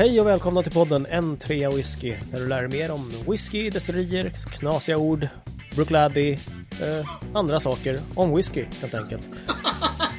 Hej 0.00 0.20
och 0.20 0.26
välkomna 0.26 0.62
till 0.62 0.72
podden 0.72 1.06
En 1.10 1.36
trea 1.36 1.70
whisky 1.70 2.14
där 2.30 2.38
du 2.38 2.48
lär 2.48 2.62
dig 2.62 2.80
mer 2.80 2.90
om 2.90 3.12
whisky, 3.28 3.70
destillerier, 3.70 4.32
knasiga 4.58 4.98
ord, 4.98 5.28
Brookladdy, 5.74 6.32
eh, 6.32 7.06
andra 7.34 7.60
saker 7.60 7.96
om 8.14 8.36
whisky 8.36 8.64
helt 8.80 8.94
enkelt. 8.94 9.28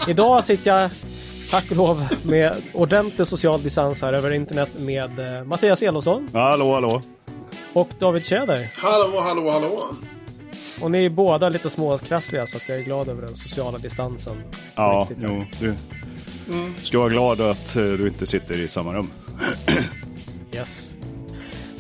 Idag 0.07 0.43
sitter 0.43 0.71
jag, 0.71 0.91
tack 1.49 1.71
och 1.71 1.77
lov, 1.77 2.07
med 2.23 2.55
ordentlig 2.73 3.27
social 3.27 3.61
distans 3.61 4.01
här 4.01 4.13
över 4.13 4.33
internet 4.33 4.69
med 4.79 5.19
eh, 5.19 5.43
Mattias 5.43 5.81
Elofsson 5.81 6.29
Hallå, 6.33 6.73
hallå. 6.73 7.01
och 7.73 7.89
David 7.99 8.25
Tjäder. 8.25 8.71
Hallå, 8.77 9.21
hallå, 9.21 9.51
hallå. 9.51 9.95
Och 10.81 10.91
ni 10.91 11.05
är 11.05 11.09
båda 11.09 11.49
lite 11.49 11.69
småkrassliga 11.69 12.47
så 12.47 12.57
att 12.57 12.69
jag 12.69 12.79
är 12.79 12.83
glad 12.83 13.09
över 13.09 13.21
den 13.21 13.35
sociala 13.35 13.77
distansen. 13.77 14.43
Ja, 14.75 15.07
Riktigt. 15.09 15.27
jo, 15.29 15.45
du 15.59 15.75
ska 16.77 16.99
vara 16.99 17.09
glad 17.09 17.41
att 17.41 17.75
eh, 17.75 17.83
du 17.83 18.07
inte 18.07 18.27
sitter 18.27 18.61
i 18.61 18.67
samma 18.67 18.93
rum. 18.93 19.09
Yes. 20.55 20.95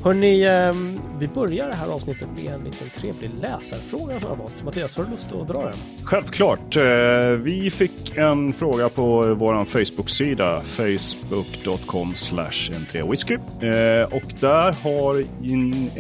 Hörni, 0.03 0.45
ehm, 0.45 0.99
vi 1.19 1.27
börjar 1.27 1.67
det 1.67 1.75
här 1.75 1.87
avsnittet 1.87 2.27
med 2.35 2.53
en 2.53 2.63
liten 2.63 2.89
trevlig 2.89 3.31
läsarfråga 3.41 4.19
som 4.19 4.29
jag 4.29 4.37
har 4.37 4.49
fått. 4.49 4.63
Mattias, 4.63 4.97
har 4.97 5.03
du 5.05 5.11
lust 5.11 5.31
att 5.31 5.47
dra 5.47 5.65
den? 5.65 5.73
Självklart. 6.03 6.75
Eh, 6.75 6.83
vi 7.29 7.71
fick 7.71 8.17
en 8.17 8.53
fråga 8.53 8.89
på 8.89 9.35
vår 9.35 9.65
Facebook-sida 9.65 10.61
facebook.com 10.61 12.15
slash 12.15 12.71
whisky 13.09 13.33
eh, 13.33 14.13
Och 14.13 14.33
där 14.39 14.83
har 14.83 15.23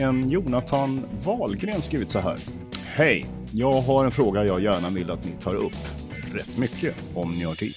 en 0.01 0.29
Jonathan 0.29 1.05
Wahlgren 1.23 1.81
skrivit 1.81 2.09
så 2.09 2.19
här. 2.19 2.37
Hej! 2.85 3.25
Jag 3.51 3.73
har 3.73 4.05
en 4.05 4.11
fråga 4.11 4.45
jag 4.45 4.61
gärna 4.61 4.89
vill 4.89 5.11
att 5.11 5.25
ni 5.25 5.31
tar 5.31 5.55
upp 5.55 5.77
rätt 6.33 6.57
mycket 6.57 6.95
om 7.13 7.35
ni 7.37 7.43
har 7.43 7.55
tid. 7.55 7.75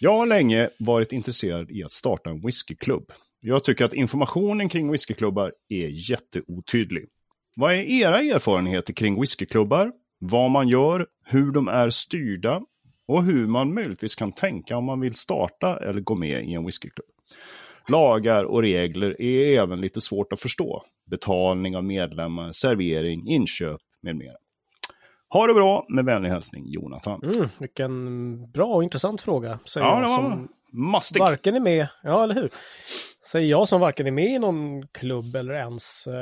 Jag 0.00 0.18
har 0.18 0.26
länge 0.26 0.70
varit 0.78 1.12
intresserad 1.12 1.70
i 1.70 1.84
att 1.84 1.92
starta 1.92 2.30
en 2.30 2.40
whiskyklubb. 2.40 3.12
Jag 3.40 3.64
tycker 3.64 3.84
att 3.84 3.92
informationen 3.92 4.68
kring 4.68 4.90
whiskyklubbar 4.90 5.52
är 5.68 6.10
jätteotydlig. 6.10 7.08
Vad 7.54 7.72
är 7.72 7.78
era 7.78 8.20
erfarenheter 8.20 8.92
kring 8.92 9.20
whiskyklubbar? 9.20 9.92
Vad 10.18 10.50
man 10.50 10.68
gör, 10.68 11.06
hur 11.24 11.52
de 11.52 11.68
är 11.68 11.90
styrda 11.90 12.62
och 13.06 13.24
hur 13.24 13.46
man 13.46 13.74
möjligtvis 13.74 14.14
kan 14.14 14.32
tänka 14.32 14.76
om 14.76 14.84
man 14.84 15.00
vill 15.00 15.14
starta 15.14 15.78
eller 15.88 16.00
gå 16.00 16.14
med 16.14 16.44
i 16.44 16.54
en 16.54 16.66
whiskyklubb. 16.66 17.06
Lagar 17.88 18.44
och 18.44 18.62
regler 18.62 19.22
är 19.22 19.60
även 19.60 19.80
lite 19.80 20.00
svårt 20.00 20.32
att 20.32 20.40
förstå. 20.40 20.84
Betalning 21.10 21.76
av 21.76 21.84
medlemmar, 21.84 22.52
servering, 22.52 23.28
inköp 23.28 23.80
med 24.02 24.16
mera. 24.16 24.36
Ha 25.30 25.46
det 25.46 25.54
bra, 25.54 25.86
med 25.88 26.04
vänlig 26.04 26.30
hälsning 26.30 26.64
Jonathan. 26.66 27.20
Mm, 27.22 27.48
vilken 27.60 28.50
bra 28.50 28.66
och 28.74 28.82
intressant 28.82 29.20
fråga. 29.20 29.58
Säger 29.64 29.86
Ja, 29.86 29.94
jag 29.94 30.02
det 30.02 30.08
var 30.08 30.16
som 30.30 30.48
mastig. 30.72 31.20
varken 31.20 31.54
är 31.54 31.60
med, 31.60 31.88
ja 32.02 32.22
eller 32.24 32.34
hur? 32.34 32.50
Säger 33.26 33.48
jag 33.50 33.68
som 33.68 33.80
varken 33.80 34.06
är 34.06 34.10
med 34.10 34.26
i 34.30 34.38
någon 34.38 34.86
klubb 34.88 35.36
eller 35.36 35.54
ens, 35.54 36.06
eh, 36.06 36.14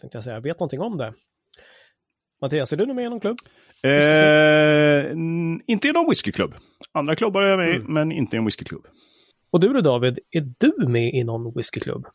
tänkte 0.00 0.16
jag 0.16 0.24
säga, 0.24 0.40
vet 0.40 0.60
någonting 0.60 0.80
om 0.80 0.96
det. 0.96 1.14
Mattias, 2.40 2.72
är 2.72 2.76
du 2.76 2.86
med 2.94 3.04
i 3.04 3.08
någon 3.08 3.20
klubb? 3.20 3.36
Eh, 3.82 5.10
inte 5.66 5.88
i 5.88 5.92
någon 5.92 6.08
whiskyklubb. 6.10 6.54
Andra 6.92 7.16
klubbar 7.16 7.42
är 7.42 7.48
jag 7.48 7.58
med 7.58 7.70
i, 7.70 7.76
Mm. 7.76 7.92
men 7.94 8.12
inte 8.12 8.36
i 8.36 8.38
en 8.38 8.44
whiskyklubb. 8.44 8.86
Och 9.50 9.60
du 9.60 9.72
då 9.72 9.80
David, 9.80 10.18
är 10.30 10.52
du 10.58 10.88
med 10.88 11.14
i 11.14 11.24
någon 11.24 11.54
whiskyklubb? 11.56 12.06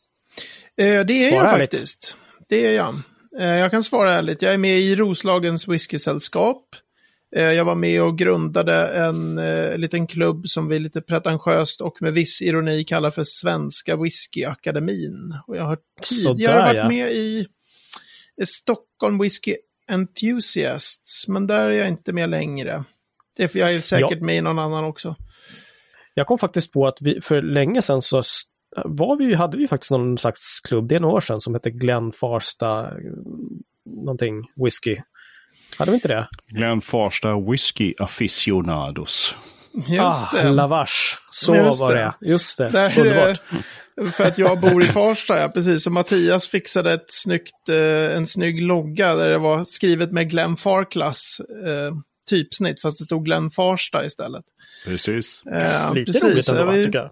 Eh, 0.78 0.86
det 0.86 1.14
är 1.14 1.32
Svara 1.32 1.44
jag 1.44 1.54
ärligt. 1.56 1.70
faktiskt. 1.72 2.16
Det 2.50 2.66
är 2.66 2.76
jag. 2.76 2.96
Eh, 3.38 3.46
jag 3.46 3.72
kan 3.72 3.84
svara 3.84 4.14
ärligt. 4.14 4.42
Jag 4.42 4.54
är 4.54 4.58
med 4.58 4.80
i 4.80 4.96
Roslagens 4.96 5.68
whiskysällskap. 5.68 6.76
Eh, 7.36 7.44
jag 7.44 7.66
var 7.66 7.76
med 7.76 8.04
och 8.04 8.18
grundade 8.18 8.88
en 8.88 9.38
eh, 9.38 9.78
liten 9.78 10.08
klubb 10.08 10.48
som 10.48 10.68
vi 10.68 10.80
lite 10.80 11.02
pretentiöst 11.02 11.82
och 11.82 12.02
med 12.02 12.14
viss 12.14 12.42
ironi 12.42 12.84
kallar 12.84 13.12
för 13.12 13.24
Svenska 13.24 13.96
Whiskyakademin. 13.96 15.36
Och 15.48 15.58
jag 15.58 15.64
har 15.64 15.78
tidigare 16.02 16.36
Sådär, 16.36 16.66
varit 16.66 16.78
ja. 16.78 16.88
med 16.88 17.12
i 17.12 17.48
Stockholm 18.46 19.20
Whisky 19.20 19.56
Enthusiasts, 19.88 21.28
men 21.28 21.48
där 21.48 21.66
är 21.66 21.72
jag 21.72 21.88
inte 21.88 22.14
med 22.14 22.30
längre. 22.30 22.84
Det 23.38 23.44
är 23.44 23.48
för 23.48 23.60
jag 23.60 23.74
är 23.74 23.82
säkert 23.82 24.22
med 24.22 24.38
i 24.38 24.42
någon 24.42 24.60
annan 24.60 24.84
också. 24.84 25.16
Jag 26.14 26.28
kom 26.28 26.38
faktiskt 26.38 26.74
på 26.74 26.88
att 26.88 26.98
vi 27.02 27.22
för 27.22 27.42
länge 27.42 27.82
sedan 27.82 28.02
så 28.02 28.22
var 28.86 29.18
vi, 29.18 29.36
hade 29.36 29.58
vi 29.58 29.68
faktiskt 29.68 29.92
någon 29.92 30.18
slags 30.18 30.60
klubb, 30.68 30.88
det 30.88 30.96
är 30.96 31.00
några 31.00 31.16
år 31.16 31.22
sedan, 31.22 31.42
som 31.42 31.54
hette 31.54 31.70
Glenn 31.72 32.12
Farsta 32.12 32.80
eh, 32.82 32.92
någonting 34.06 34.44
whisky. 34.64 34.98
Hade 35.78 35.92
vi 35.92 35.96
inte 35.96 36.08
det? 36.08 36.28
Glenn 36.56 36.82
Farsta 36.82 37.40
Whisky 37.52 37.94
Aficionados. 38.00 39.38
Just 39.74 40.00
ah, 40.00 40.30
det. 40.34 40.50
Lavage. 40.50 41.18
Så 41.32 41.56
Just 41.56 41.82
var 41.82 41.96
det. 41.96 42.14
det. 42.22 42.28
Just 42.30 42.58
det. 42.58 42.70
Där, 42.70 43.00
Underbart. 43.00 43.42
För 44.14 44.24
att 44.24 44.38
jag 44.38 44.60
bor 44.60 44.84
i 44.84 44.88
Farsta, 44.88 45.40
ja, 45.40 45.50
precis. 45.50 45.84
Så 45.84 45.90
Mattias 45.90 46.48
fixade 46.48 46.94
ett 46.94 47.06
snyggt, 47.08 47.70
eh, 47.70 48.16
en 48.18 48.28
snygg 48.28 48.62
logga 48.62 49.16
där 49.16 49.30
det 49.30 49.38
var 49.38 49.66
skrivet 49.66 50.12
med 50.12 50.30
Glenn 50.30 50.58
Farklass 50.58 51.42
eh, 51.66 51.96
typsnitt, 52.30 52.82
fast 52.82 53.00
det 53.00 53.06
stod 53.06 53.26
Glenn 53.26 53.52
Farsta 53.52 54.06
istället. 54.06 54.46
Precis. 54.86 55.44
Eh, 55.46 55.94
Lite 55.94 56.12
precis. 56.12 56.24
roligt 56.24 56.50
ändå, 56.50 56.62
Ja, 56.62 56.66
va, 56.66 56.72
vi- 56.72 56.86
tycker 56.86 57.00
jag. 57.00 57.10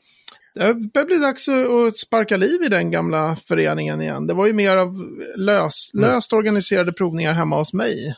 Det 0.57 0.73
börjar 0.94 1.06
bli 1.06 1.18
dags 1.18 1.47
att 1.50 1.95
sparka 1.97 2.38
liv 2.38 2.63
i 2.63 2.69
den 2.69 2.91
gamla 2.91 3.35
föreningen 3.47 4.01
igen. 4.01 4.28
Det 4.28 4.34
var 4.34 4.47
ju 4.47 4.53
mer 4.53 4.78
av 4.78 4.95
lös, 5.35 5.91
Mm. 5.94 6.09
löst 6.09 6.34
organiserade 6.34 6.91
provningar 6.94 7.34
hemma 7.34 7.57
hos 7.57 7.73
mig. 7.73 8.16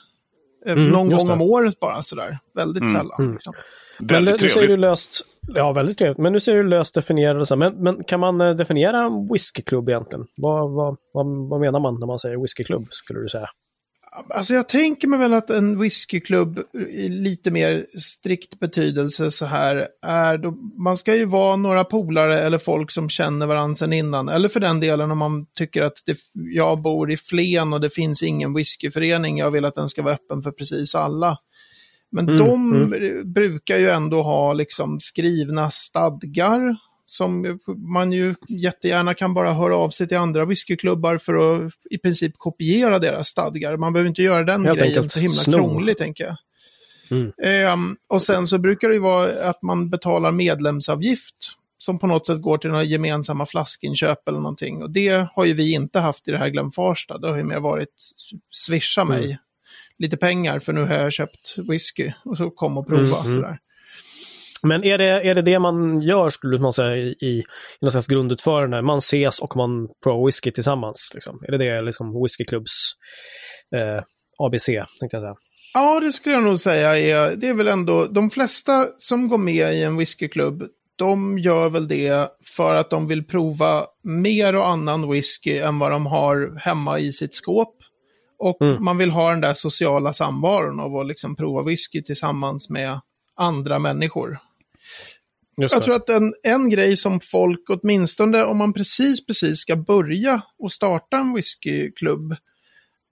Eh, 0.65 0.71
Mm, 0.73 0.87
Någon 0.89 1.09
gång 1.09 1.27
det. 1.27 1.33
om 1.33 1.41
året 1.41 1.79
bara 1.79 2.03
sådär. 2.03 2.37
Väldigt 2.55 2.81
Mm, 2.81 2.93
sällan. 2.93 3.19
mm. 3.19 3.31
Liksom. 3.31 3.53
Men 4.01 4.23
nu 4.25 4.37
säger 4.37 4.67
du 4.67 4.77
löst, 4.77 5.21
ja 5.47 5.71
väldigt 5.73 5.97
trevligt, 5.97 6.17
men 6.17 6.33
nu 6.33 6.39
säger 6.39 6.63
du 6.63 6.69
löst 6.69 6.93
definierade 6.95 7.45
så. 7.45 7.55
Men, 7.55 7.83
men 7.83 8.03
kan 8.03 8.19
man 8.19 8.41
eh, 8.41 8.55
definiera 8.55 9.01
en 9.05 9.27
whiskyklubb 9.33 9.89
egentligen? 9.89 10.25
Vad, 10.37 10.71
vad, 10.71 10.97
vad, 11.13 11.49
vad 11.49 11.59
menar 11.59 11.79
man 11.79 11.99
när 11.99 12.07
man 12.07 12.19
säger 12.19 12.37
whiskyklubb, 12.41 12.87
skulle 12.91 13.19
du 13.19 13.27
säga? 13.29 13.47
Alltså 14.29 14.53
jag 14.53 14.69
tänker 14.69 15.07
mig 15.07 15.19
väl 15.19 15.33
att 15.33 15.49
en 15.49 15.79
whiskyklubb 15.79 16.59
i 16.89 17.09
lite 17.09 17.51
mer 17.51 17.85
strikt 17.99 18.59
betydelse 18.59 19.31
så 19.31 19.45
här 19.45 19.87
är 20.01 20.37
då, 20.37 20.51
man 20.83 20.97
ska 20.97 21.15
ju 21.15 21.25
vara 21.25 21.55
några 21.55 21.83
polare 21.83 22.39
eller 22.39 22.57
folk 22.57 22.91
som 22.91 23.09
känner 23.09 23.45
varandra 23.45 23.75
sedan 23.75 23.93
innan. 23.93 24.29
Eller 24.29 24.49
för 24.49 24.59
den 24.59 24.79
delen 24.79 25.11
om 25.11 25.17
man 25.17 25.45
tycker 25.53 25.81
att 25.81 26.03
det, 26.05 26.17
jag 26.33 26.81
bor 26.81 27.11
i 27.11 27.17
Flen 27.17 27.73
och 27.73 27.81
det 27.81 27.89
finns 27.89 28.23
ingen 28.23 28.53
whiskyförening, 28.53 29.37
jag 29.37 29.51
vill 29.51 29.65
att 29.65 29.75
den 29.75 29.89
ska 29.89 30.01
vara 30.01 30.13
öppen 30.13 30.41
för 30.41 30.51
precis 30.51 30.95
alla. 30.95 31.37
Men 32.11 32.29
Mm, 32.29 32.37
de 32.37 33.23
brukar 33.33 33.77
ju 33.77 33.89
ändå 33.89 34.23
ha 34.23 34.53
liksom 34.53 34.99
skrivna 34.99 35.71
stadgar 35.71 36.77
som 37.09 37.59
man 37.77 38.11
ju 38.11 38.35
jättegärna 38.47 39.13
kan 39.13 39.33
bara 39.33 39.53
höra 39.53 39.77
av 39.77 39.89
sig 39.89 40.07
till 40.07 40.17
andra 40.17 40.45
whiskyklubbar 40.45 41.17
för 41.17 41.33
att 41.65 41.73
i 41.89 41.97
princip 41.97 42.33
kopiera 42.37 42.99
deras 42.99 43.27
stadgar. 43.27 43.77
Man 43.77 43.93
behöver 43.93 44.09
inte 44.09 44.23
göra 44.23 44.43
den 44.43 44.65
Helt 44.65 44.79
grejen 44.79 45.09
så 45.09 45.19
himla 45.19 45.33
sno. 45.35 45.53
krångligt, 45.57 45.97
tänker 45.97 46.23
jag. 46.23 46.37
Mm. 47.11 47.31
Ehm, 47.43 47.97
och 48.09 48.21
sen 48.21 48.47
så 48.47 48.57
brukar 48.57 48.87
det 48.87 48.93
ju 48.93 48.99
vara 49.01 49.49
att 49.49 49.61
man 49.61 49.89
betalar 49.89 50.31
medlemsavgift 50.31 51.35
som 51.77 51.99
på 51.99 52.07
något 52.07 52.25
sätt 52.27 52.41
går 52.41 52.57
till 52.57 52.69
några 52.69 52.83
gemensamma 52.83 53.45
flaskinköp 53.45 54.27
eller 54.27 54.39
någonting. 54.39 54.83
Och 54.83 54.89
det 54.89 55.27
har 55.35 55.45
ju 55.45 55.53
vi 55.53 55.71
inte 55.71 55.99
haft 55.99 56.27
i 56.27 56.31
det 56.31 56.37
här 56.37 56.49
Glenn 56.49 56.71
Farsta. 56.71 57.17
Det 57.17 57.27
har 57.29 57.37
ju 57.37 57.43
mer 57.43 57.59
varit 57.59 58.11
swisha 58.51 59.05
mig 59.05 59.25
Mm. 59.25 59.37
lite 59.97 60.17
pengar 60.17 60.59
för 60.59 60.73
nu 60.73 60.85
har 60.85 60.95
jag 60.95 61.13
köpt 61.13 61.55
whisky 61.57 62.11
och 62.25 62.37
så 62.37 62.49
kom 62.49 62.77
och 62.77 62.87
prova. 62.87 63.17
Mm, 63.19 63.21
mm. 63.31 63.35
Sådär. 63.35 63.59
Men 64.63 64.83
är 64.83 64.97
det, 64.97 65.29
är 65.29 65.33
det 65.33 65.41
det 65.41 65.59
man 65.59 66.01
gör, 66.01 66.29
skulle 66.29 66.59
man 66.59 66.73
säga, 66.73 66.95
i, 66.95 67.07
i, 67.21 67.43
någon 67.81 67.91
slags 67.91 68.07
grundutförande? 68.07 68.81
Man 68.81 68.97
ses 68.97 69.39
och 69.39 69.55
man 69.55 69.87
provar 70.03 70.25
whisky 70.25 70.51
tillsammans? 70.51 71.11
Liksom. 71.13 71.43
Är 71.47 71.51
det 71.51 71.57
det 71.57 71.81
liksom 71.81 72.21
whiskyklubbs 72.23 72.93
eh, 73.75 74.03
ABC, 74.37 74.65
tänkte 74.65 75.17
jag 75.17 75.21
säga? 75.21 75.35
Ja, 75.73 75.99
det 75.99 76.11
skulle 76.11 76.35
jag 76.35 76.43
nog 76.43 76.59
säga 76.59 76.97
är, 76.97 77.35
det 77.35 77.47
är 77.47 77.53
väl 77.53 77.67
ändå, 77.67 78.05
de 78.05 78.29
flesta 78.29 78.87
som 78.97 79.27
går 79.27 79.37
med 79.37 79.73
i 79.75 79.83
en 79.83 79.97
whiskyklubb, 79.97 80.63
de 80.95 81.39
gör 81.39 81.69
väl 81.69 81.87
det 81.87 82.29
för 82.55 82.75
att 82.75 82.89
de 82.89 83.07
vill 83.07 83.23
prova 83.23 83.85
mer 84.03 84.55
och 84.55 84.67
annan 84.67 85.11
whisky 85.11 85.57
än 85.57 85.79
vad 85.79 85.91
de 85.91 86.05
har 86.05 86.59
hemma 86.59 86.99
i 86.99 87.13
sitt 87.13 87.35
skåp. 87.35 87.75
Och 88.39 88.61
Mm. 88.61 88.83
man 88.83 88.97
vill 88.97 89.11
ha 89.11 89.29
den 89.29 89.41
där 89.41 89.53
sociala 89.53 90.13
samvaron 90.13 90.79
av 90.79 90.95
att 90.95 91.07
liksom 91.07 91.35
prova 91.35 91.63
whisky 91.63 92.01
tillsammans 92.03 92.69
med 92.69 92.99
andra 93.35 93.79
människor. 93.79 94.39
Just 95.61 95.71
Jag 95.73 95.81
det. 95.81 95.85
tror 95.85 95.95
att 95.95 96.09
en, 96.09 96.33
en 96.43 96.69
grej 96.69 96.97
som 96.97 97.19
folk, 97.19 97.69
åtminstone 97.69 98.43
om 98.43 98.57
man 98.57 98.73
precis, 98.73 99.25
precis 99.25 99.57
ska 99.59 99.75
börja 99.75 100.41
och 100.59 100.71
starta 100.71 101.17
en 101.17 101.33
whiskyklubb. 101.33 102.31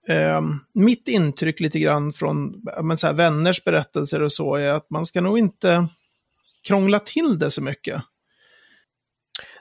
Eh, 0.08 0.40
mitt 0.74 1.08
intryck 1.08 1.60
lite 1.60 1.78
grann 1.78 2.12
från 2.12 2.62
men 2.82 2.98
så 2.98 3.06
här, 3.06 3.14
vänners 3.14 3.64
berättelser 3.64 4.22
och 4.22 4.32
så 4.32 4.54
är 4.54 4.72
att 4.72 4.90
man 4.90 5.06
ska 5.06 5.20
nog 5.20 5.38
inte 5.38 5.86
krångla 6.66 6.98
till 7.00 7.38
det 7.38 7.50
så 7.50 7.62
mycket. 7.62 8.02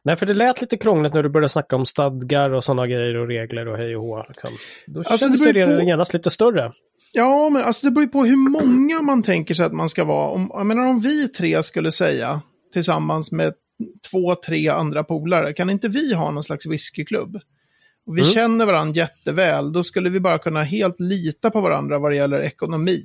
Nej, 0.04 0.16
för 0.16 0.26
det 0.26 0.34
lät 0.34 0.62
lite 0.62 0.78
krångligt 0.78 1.14
när 1.14 1.24
du 1.24 1.30
började 1.30 1.50
snacka 1.50 1.76
om 1.76 1.86
stadgar 1.86 2.50
och 2.50 2.64
sådana 2.64 2.88
grejer 2.88 3.16
och 3.16 3.28
regler 3.28 3.68
och 3.68 3.78
hej 3.78 3.96
och 3.96 4.02
hå. 4.04 4.26
Liksom. 4.28 4.58
Då 4.88 5.00
Alltså, 5.00 5.18
känns 5.18 5.44
det 5.44 5.52
det 5.52 5.78
på- 5.78 5.84
genast 5.84 6.14
lite 6.14 6.30
större. 6.30 6.72
Ja, 7.14 7.50
men 7.50 7.64
alltså 7.64 7.88
det 7.88 7.92
beror 7.92 8.04
ju 8.06 8.10
på 8.12 8.26
hur 8.26 8.50
många 8.50 9.02
man 9.02 9.24
tänker 9.24 9.54
sig 9.54 9.66
att 9.66 9.74
man 9.74 9.90
ska 9.90 10.04
vara. 10.04 10.30
Om, 10.30 10.52
jag 10.54 10.66
menar 10.66 10.88
om 10.88 11.00
vi 11.00 11.28
tre 11.28 11.64
skulle 11.64 11.92
säga 11.92 12.42
tillsammans 12.74 13.32
med 13.32 13.54
två, 14.12 14.36
tre 14.36 14.68
andra 14.70 15.04
polare. 15.04 15.54
Kan 15.54 15.70
inte 15.70 15.88
vi 15.88 16.14
ha 16.14 16.32
någon 16.32 16.44
slags 16.44 16.66
whiskyklubb? 16.66 17.36
Och 18.06 18.18
vi 18.18 18.22
Mm. 18.22 18.34
känner 18.34 18.66
varandra 18.66 18.96
jätteväl, 19.02 19.72
då 19.72 19.84
skulle 19.84 20.10
vi 20.10 20.20
bara 20.20 20.40
kunna 20.40 20.64
helt 20.64 21.00
lita 21.00 21.50
på 21.50 21.62
varandra 21.62 22.00
vad 22.00 22.12
det 22.12 22.16
gäller 22.16 22.40
ekonomi. 22.40 23.04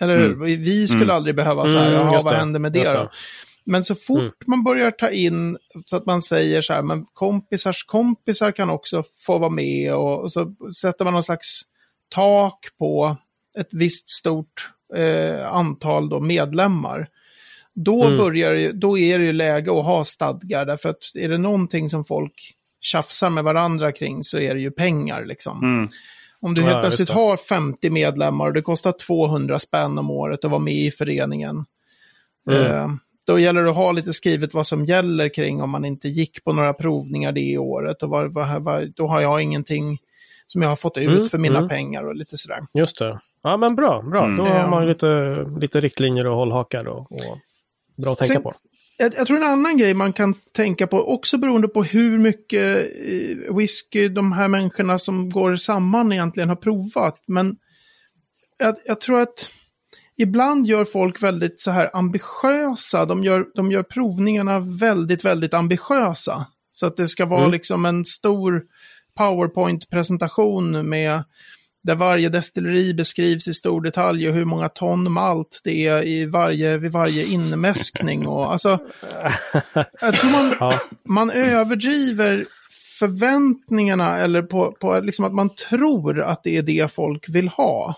Eller 0.00 0.18
hur? 0.18 0.32
Mm. 0.32 0.62
Vi- 0.62 0.88
skulle 0.88 1.04
Mm. 1.04 1.16
aldrig 1.16 1.34
behöva 1.36 1.66
så 1.68 1.78
här, 1.78 1.86
Mm, 1.94 2.00
jaha, 2.00 2.20
vad 2.24 2.34
händer 2.34 2.60
med 2.60 2.72
det 2.72 2.92
då? 2.92 3.10
Men 3.66 3.84
så 3.84 3.94
fort 3.94 4.18
Mm. 4.18 4.32
man 4.46 4.64
börjar 4.64 4.90
ta 4.90 5.10
in 5.10 5.58
så 5.86 5.96
att 5.96 6.06
man 6.06 6.22
säger 6.22 6.62
så 6.62 6.72
här, 6.72 6.82
men 6.82 7.04
kompisars 7.12 7.84
kompisar 7.84 8.52
kan 8.52 8.70
också 8.70 9.04
få 9.26 9.38
vara 9.38 9.50
med 9.50 9.94
och, 9.94 10.22
och 10.22 10.32
så 10.32 10.52
sätter 10.80 11.04
man 11.04 11.14
någon 11.14 11.22
slags 11.22 11.62
tak 12.08 12.58
på 12.78 13.16
ett 13.58 13.68
visst 13.70 14.08
stort 14.08 14.70
eh, 14.96 15.46
antal 15.52 16.08
då 16.08 16.20
medlemmar. 16.20 17.08
Då, 17.74 18.04
Mm. 18.04 18.18
börjar, 18.18 18.54
det- 18.54 18.72
då 18.72 18.98
är 18.98 19.18
det 19.18 19.24
ju 19.24 19.32
läge 19.32 19.70
att 19.78 19.84
ha 19.84 20.04
stadgar, 20.04 20.64
därför 20.64 20.88
att 20.88 20.96
är 21.18 21.28
det 21.28 21.38
någonting 21.38 21.90
som 21.90 22.04
folk 22.04 22.54
tjafsar 22.80 23.30
med 23.30 23.44
varandra 23.44 23.92
kring 23.92 24.24
så 24.24 24.38
är 24.38 24.54
det 24.54 24.60
ju 24.60 24.70
pengar 24.70 25.24
liksom. 25.24 25.62
Mm. 25.62 25.88
Om 26.40 26.54
du 26.54 26.62
Ja, 26.62 26.66
helt 26.68 26.76
just 26.84 26.96
plötsligt 26.96 27.08
har 27.16 27.36
50 27.36 27.90
medlemmar 27.90 28.46
och 28.46 28.52
det 28.52 28.62
kostar 28.62 28.92
200 28.92 29.58
spänn 29.58 29.98
om 29.98 30.10
året 30.10 30.44
att 30.44 30.50
vara 30.50 30.58
med 30.60 30.74
i 30.74 30.90
föreningen. 30.90 31.64
Mm. 32.50 32.62
Eh, 32.72 32.88
då 33.26 33.38
gäller 33.38 33.62
det 33.64 33.70
att 33.70 33.76
ha 33.76 33.92
lite 33.92 34.12
skrivet 34.12 34.54
vad 34.54 34.66
som 34.66 34.84
gäller 34.84 35.28
kring 35.28 35.62
om 35.62 35.70
man 35.70 35.84
inte 35.84 36.08
gick 36.08 36.44
på 36.44 36.52
några 36.52 36.74
provningar 36.74 37.32
det 37.32 37.58
året. 37.58 38.02
Och 38.02 38.08
vad, 38.10 38.32
vad, 38.32 38.62
vad, 38.62 38.92
då 38.96 39.06
har 39.06 39.20
jag 39.20 39.42
ingenting 39.42 39.98
som 40.46 40.62
jag 40.62 40.68
har 40.68 40.76
fått 40.76 40.96
ut 40.96 41.08
Mm, 41.08 41.28
för 41.28 41.38
mina 41.38 41.58
mm. 41.58 41.68
pengar 41.68 42.06
och 42.08 42.14
lite 42.14 42.36
sådär. 42.36 42.58
Just 42.74 42.98
det. 42.98 43.18
Ja, 43.42 43.56
men 43.56 43.76
bra. 43.76 44.02
bra. 44.02 44.24
Mm. 44.24 44.36
Då 44.36 44.44
har 44.44 44.60
Ja. 44.60 44.70
man 44.70 44.82
ju 44.82 44.88
lite, 44.88 45.06
lite 45.60 45.80
riktlinjer 45.80 46.26
och 46.26 46.36
hållhakar 46.36 46.88
och, 46.88 47.12
och 47.12 47.38
bra 47.96 48.12
att 48.12 48.18
tänka 48.18 48.34
Sen- 48.34 48.42
på. 48.42 48.54
Jag, 48.98 49.14
jag 49.16 49.26
tror 49.26 49.36
en 49.36 49.42
annan 49.42 49.78
grej 49.78 49.94
man 49.94 50.12
kan 50.12 50.34
tänka 50.52 50.86
på, 50.86 51.12
också 51.14 51.38
beroende 51.38 51.68
på 51.68 51.82
hur 51.84 52.18
mycket 52.18 52.86
eh, 53.06 53.56
whisky 53.56 54.08
de 54.08 54.32
här 54.32 54.48
människorna 54.48 54.98
som 54.98 55.30
går 55.30 55.56
samman 55.56 56.12
egentligen 56.12 56.48
har 56.48 56.56
provat. 56.56 57.20
Men 57.26 57.56
jag, 58.58 58.76
jag 58.86 59.00
tror 59.00 59.20
att 59.20 59.48
ibland 60.16 60.66
gör 60.66 60.84
folk 60.84 61.22
väldigt 61.22 61.60
så 61.60 61.70
här 61.70 61.90
ambitiösa. 61.92 63.06
De 63.06 63.24
gör, 63.24 63.46
de 63.54 63.72
gör 63.72 63.82
provningarna 63.82 64.58
väldigt, 64.60 65.24
väldigt 65.24 65.54
ambitiösa. 65.54 66.46
Så 66.72 66.86
att 66.86 66.96
det 66.96 67.08
ska 67.08 67.26
vara 67.26 67.40
Mm. 67.40 67.52
liksom 67.52 67.84
en 67.84 68.04
stor 68.04 68.64
PowerPoint-presentation 69.14 70.88
med 70.88 71.24
där 71.84 71.94
varje 71.94 72.28
destilleri 72.28 72.94
beskrivs 72.94 73.48
i 73.48 73.54
stor 73.54 73.80
detalj 73.80 74.28
och 74.28 74.34
hur 74.34 74.44
många 74.44 74.68
ton 74.68 75.12
malt 75.12 75.60
det 75.64 75.86
är 75.86 76.02
i 76.06 76.26
varje, 76.26 76.78
vid 76.78 76.92
varje 76.92 77.24
inmäskning. 77.24 78.26
Och, 78.26 78.52
alltså, 78.52 78.78
jag 80.00 80.14
tror 80.16 80.30
man, 80.32 80.54
Ja. 80.60 80.78
man 81.08 81.30
överdriver 81.30 82.46
förväntningarna 82.98 84.18
eller 84.18 84.42
på, 84.42 84.76
på 84.80 85.00
liksom 85.00 85.24
att 85.24 85.34
man 85.34 85.50
tror 85.54 86.20
att 86.20 86.40
det 86.44 86.56
är 86.56 86.62
det 86.62 86.92
folk 86.92 87.28
vill 87.28 87.48
ha. 87.48 87.94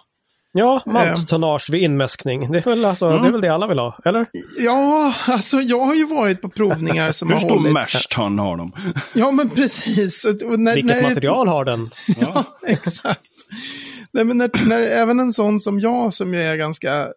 Ja, 0.53 0.83
malttonnage 0.87 1.69
vid 1.73 1.83
inmäskning. 1.83 2.53
Det 2.53 2.59
är, 2.59 2.63
väl 2.63 2.85
alltså, 2.85 3.07
Mm. 3.07 3.23
det 3.23 3.29
är 3.29 3.33
väl 3.33 3.41
det 3.41 3.49
alla 3.55 3.67
vill 3.67 3.79
ha, 3.79 3.99
eller? 4.05 4.27
Ja, 4.59 5.15
alltså 5.27 5.61
jag 5.61 5.81
har 5.85 5.95
ju 5.95 6.07
varit 6.07 6.43
på 6.43 6.49
provningar 6.49 7.13
som 7.13 7.29
Hur 7.33 7.35
har 7.35 7.41
stor 7.41 7.51
hållits. 7.59 7.73
mash 7.75 8.07
ton 8.17 8.39
har 8.39 8.57
de? 8.57 8.73
Ja, 9.15 9.31
men 9.31 9.49
precis. 9.51 10.25
Och- 10.25 10.59
när, 10.61 10.75
Vilket 10.75 10.97
när 10.97 11.03
det- 11.03 11.09
material 11.09 11.49
har 11.49 11.65
den? 11.65 11.91
Ja, 12.21 12.45
exakt. 12.67 13.21
Nej, 14.13 14.25
men 14.25 14.39
när, 14.39 14.67
när 14.69 14.81
även 14.81 15.21
en 15.21 15.33
sån 15.33 15.61
som 15.61 15.81
jag, 15.81 16.15
som 16.15 16.35
ju 16.35 16.41
är 16.41 16.57
ganska 16.57 17.01
eh, 17.03 17.11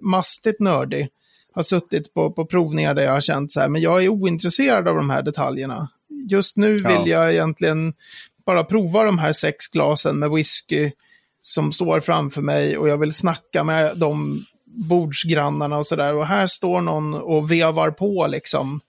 mastigt 0.00 0.60
nördig, 0.60 1.08
har 1.52 1.62
suttit 1.62 2.14
på, 2.14 2.32
på 2.32 2.46
provningar 2.46 2.94
där 2.94 3.02
jag 3.02 3.12
har 3.12 3.20
känt 3.20 3.52
så 3.52 3.60
här, 3.60 3.68
men 3.68 3.82
jag 3.82 4.04
är 4.04 4.08
ointresserad 4.08 4.88
av 4.88 4.96
de 4.96 5.10
här 5.10 5.22
detaljerna. 5.22 5.88
Just 6.30 6.56
nu 6.56 6.76
Ja. 6.76 6.98
vill 6.98 7.10
jag 7.10 7.32
egentligen 7.32 7.94
bara 8.46 8.64
prova 8.64 9.02
de 9.04 9.18
här 9.18 9.32
sex 9.32 9.68
glasen 9.68 10.18
med 10.18 10.30
whisky 10.30 10.90
som 11.42 11.72
står 11.72 12.00
framför 12.00 12.42
mig 12.42 12.78
och 12.78 12.88
jag 12.88 12.98
vill 12.98 13.12
snacka 13.14 13.64
med 13.64 13.96
de 13.96 14.40
bordsgrannarna 14.64 15.78
och 15.78 15.86
sådär. 15.86 16.14
Och 16.14 16.26
här 16.26 16.46
står 16.46 16.80
någon 16.80 17.14
och 17.14 17.50
vevar 17.50 17.90
på 17.90 18.26
liksom 18.26 18.80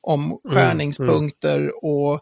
om 0.00 0.38
skärningspunkter 0.48 1.84
och 1.84 2.20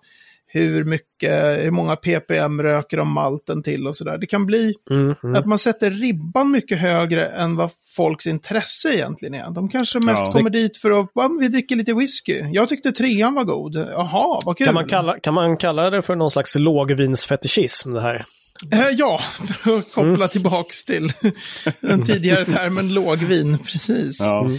hur 0.54 0.84
mycket, 0.84 1.64
hur 1.64 1.70
många 1.70 1.96
ppm 1.96 2.62
röker 2.62 2.96
de 2.96 3.12
malten 3.12 3.62
till 3.62 3.86
och 3.86 3.96
sådär. 3.96 4.18
Det 4.18 4.26
kan 4.26 4.46
bli 4.46 4.74
Mm, 4.90 5.14
mm. 5.24 5.36
att 5.36 5.46
man 5.46 5.58
sätter 5.58 5.90
ribban 5.90 6.50
mycket 6.50 6.78
högre 6.78 7.26
än 7.26 7.56
vad 7.56 7.70
folks 7.96 8.26
intresse 8.26 8.94
egentligen 8.94 9.34
är. 9.34 9.50
De 9.50 9.68
kanske 9.68 10.00
mest 10.00 10.22
Ja. 10.26 10.32
kommer 10.32 10.50
dit 10.50 10.76
för 10.78 11.00
att, 11.00 11.10
"Va, 11.14 11.30
vi 11.40 11.48
dricker 11.48 11.76
lite 11.76 11.94
whisky. 11.94 12.40
Jag 12.52 12.68
tyckte 12.68 12.92
trean 12.92 13.34
var 13.34 13.44
god. 13.44 13.76
Jaha, 13.76 14.40
vad 14.44 14.56
kul. 14.58 14.64
Kan 14.66 14.74
man, 14.74 14.88
kalla, 14.88 15.18
kan 15.20 15.34
man 15.34 15.56
kalla 15.56 15.90
det 15.90 16.02
för 16.02 16.16
någon 16.16 16.30
slags 16.30 16.56
lågvinsfetischism 16.56 17.92
det 17.92 18.00
här? 18.00 18.24
Eh, 18.72 18.88
ja, 18.92 19.20
för 19.62 19.78
att 19.78 19.92
koppla 19.92 20.02
Mm. 20.14 20.28
tillbaks 20.28 20.84
till 20.84 21.12
den 21.80 22.04
tidigare 22.04 22.44
termen 22.44 22.94
lågvin, 22.94 23.58
precis. 23.58 24.20
Ja. 24.20 24.26
Ja. 24.26 24.40
Mm. 24.44 24.58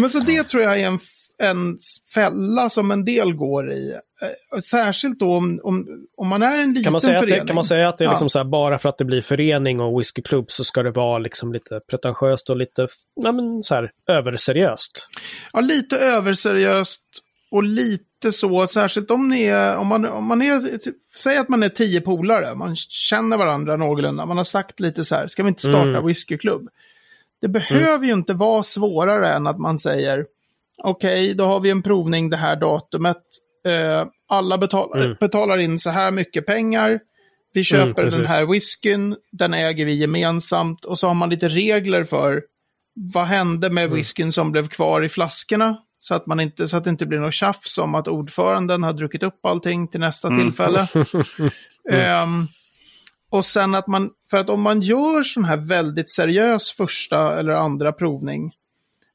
men 0.00 0.10
så 0.10 0.18
det 0.18 0.42
tror 0.44 0.62
jag 0.62 0.80
är 0.80 0.86
en, 0.86 0.98
en 1.42 1.78
fälla 2.14 2.70
som 2.70 2.90
en 2.90 3.04
del 3.04 3.34
går 3.34 3.72
i. 3.72 3.92
Eh, 4.52 4.58
Särskilt 4.60 5.18
då 5.18 5.36
om, 5.36 5.60
om, 5.64 5.86
om 6.16 6.28
man 6.28 6.42
är 6.42 6.58
en 6.58 6.68
liten 6.68 6.82
Kan 6.84 6.92
man 6.92 7.00
säga 7.00 7.18
att 7.18 7.24
förening. 7.24 7.40
det, 7.40 7.46
kan 7.46 7.54
man 7.54 7.64
säga 7.64 7.88
att 7.88 7.98
det 7.98 8.04
är 8.04 8.06
Ja. 8.06 8.10
liksom 8.12 8.28
så 8.30 8.38
här, 8.38 8.44
bara 8.44 8.78
för 8.78 8.88
att 8.88 8.98
det 8.98 9.04
blir 9.04 9.20
förening 9.20 9.80
och 9.80 10.00
whiskyklubb 10.00 10.50
så 10.50 10.64
ska 10.64 10.82
det 10.82 10.90
vara 10.90 11.18
liksom 11.18 11.52
lite 11.52 11.80
pretentiöst 11.90 12.50
och 12.50 12.56
lite 12.56 12.86
ja, 13.14 13.32
men 13.32 13.62
så 13.62 13.74
här, 13.74 13.90
överseriöst? 14.10 15.08
Ja, 15.52 15.60
lite 15.60 15.96
överseriöst 15.98 17.02
och 17.50 17.62
lite 17.62 18.32
så, 18.32 18.66
särskilt 18.66 19.10
om 19.10 19.28
ni 19.28 19.42
är, 19.44 19.76
om 19.76 19.86
man, 19.86 20.04
om 20.06 20.24
man 20.26 20.42
är, 20.42 20.78
säg 21.16 21.36
att 21.36 21.48
man 21.48 21.62
är 21.62 21.68
tio 21.68 22.00
polare, 22.00 22.54
man 22.54 22.76
känner 22.76 23.36
varandra 23.36 23.76
någorlunda, 23.76 24.26
man 24.26 24.36
har 24.36 24.44
sagt 24.44 24.80
lite 24.80 25.04
så 25.04 25.14
här, 25.14 25.26
ska 25.26 25.42
vi 25.42 25.48
inte 25.48 25.62
starta 25.62 25.88
Mm. 25.88 26.06
whiskyklubb? 26.06 26.68
Det 27.40 27.48
behöver 27.48 28.06
ju 28.06 28.12
inte 28.12 28.34
vara 28.34 28.62
svårare 28.62 29.28
än 29.34 29.46
att 29.46 29.58
man 29.58 29.78
säger, 29.78 30.24
okej, 30.84 31.34
då 31.34 31.44
har 31.44 31.60
vi 31.60 31.70
en 31.70 31.82
provning 31.82 32.30
det 32.30 32.36
här 32.36 32.56
datumet, 32.56 33.22
eh, 33.66 34.06
alla 34.28 34.58
betalar, 34.58 35.04
Mm. 35.04 35.16
betalar 35.20 35.58
in 35.58 35.78
så 35.78 35.90
här 35.90 36.10
mycket 36.10 36.46
pengar, 36.46 37.00
vi 37.54 37.64
köper 37.64 38.02
den 38.02 38.10
precis. 38.10 38.30
här 38.30 38.46
whiskyn, 38.46 39.16
den 39.32 39.54
äger 39.54 39.84
vi 39.86 39.92
gemensamt 39.94 40.84
och 40.84 40.98
så 40.98 41.06
har 41.06 41.14
man 41.14 41.30
lite 41.30 41.48
regler 41.48 42.04
för 42.04 42.42
vad 43.12 43.24
hände 43.26 43.70
med 43.70 43.84
Mm. 43.84 43.96
whiskyn 43.96 44.32
som 44.32 44.52
blev 44.52 44.68
kvar 44.68 45.02
i 45.02 45.08
flaskorna? 45.08 45.76
Så 45.98 46.14
att, 46.14 46.26
man 46.26 46.40
inte, 46.40 46.68
så 46.68 46.76
att 46.76 46.84
det 46.84 46.90
inte 46.90 47.06
blir 47.06 47.18
något 47.18 47.34
tjafs 47.34 47.78
om 47.78 47.94
att 47.94 48.08
ordföranden 48.08 48.82
har 48.82 48.92
druckit 48.92 49.22
upp 49.22 49.46
allting 49.46 49.88
till 49.88 50.00
nästa 50.00 50.28
Mm. 50.28 50.40
tillfälle. 50.40 50.86
Ehm, 51.92 52.46
och 53.30 53.44
sen 53.46 53.74
att 53.74 53.86
man, 53.86 54.10
för 54.30 54.38
att 54.38 54.50
om 54.50 54.62
man 54.62 54.82
gör 54.82 55.22
sån 55.22 55.44
här 55.44 55.56
väldigt 55.56 56.10
seriös 56.10 56.72
första 56.72 57.38
eller 57.38 57.52
andra 57.52 57.92
provning 57.92 58.52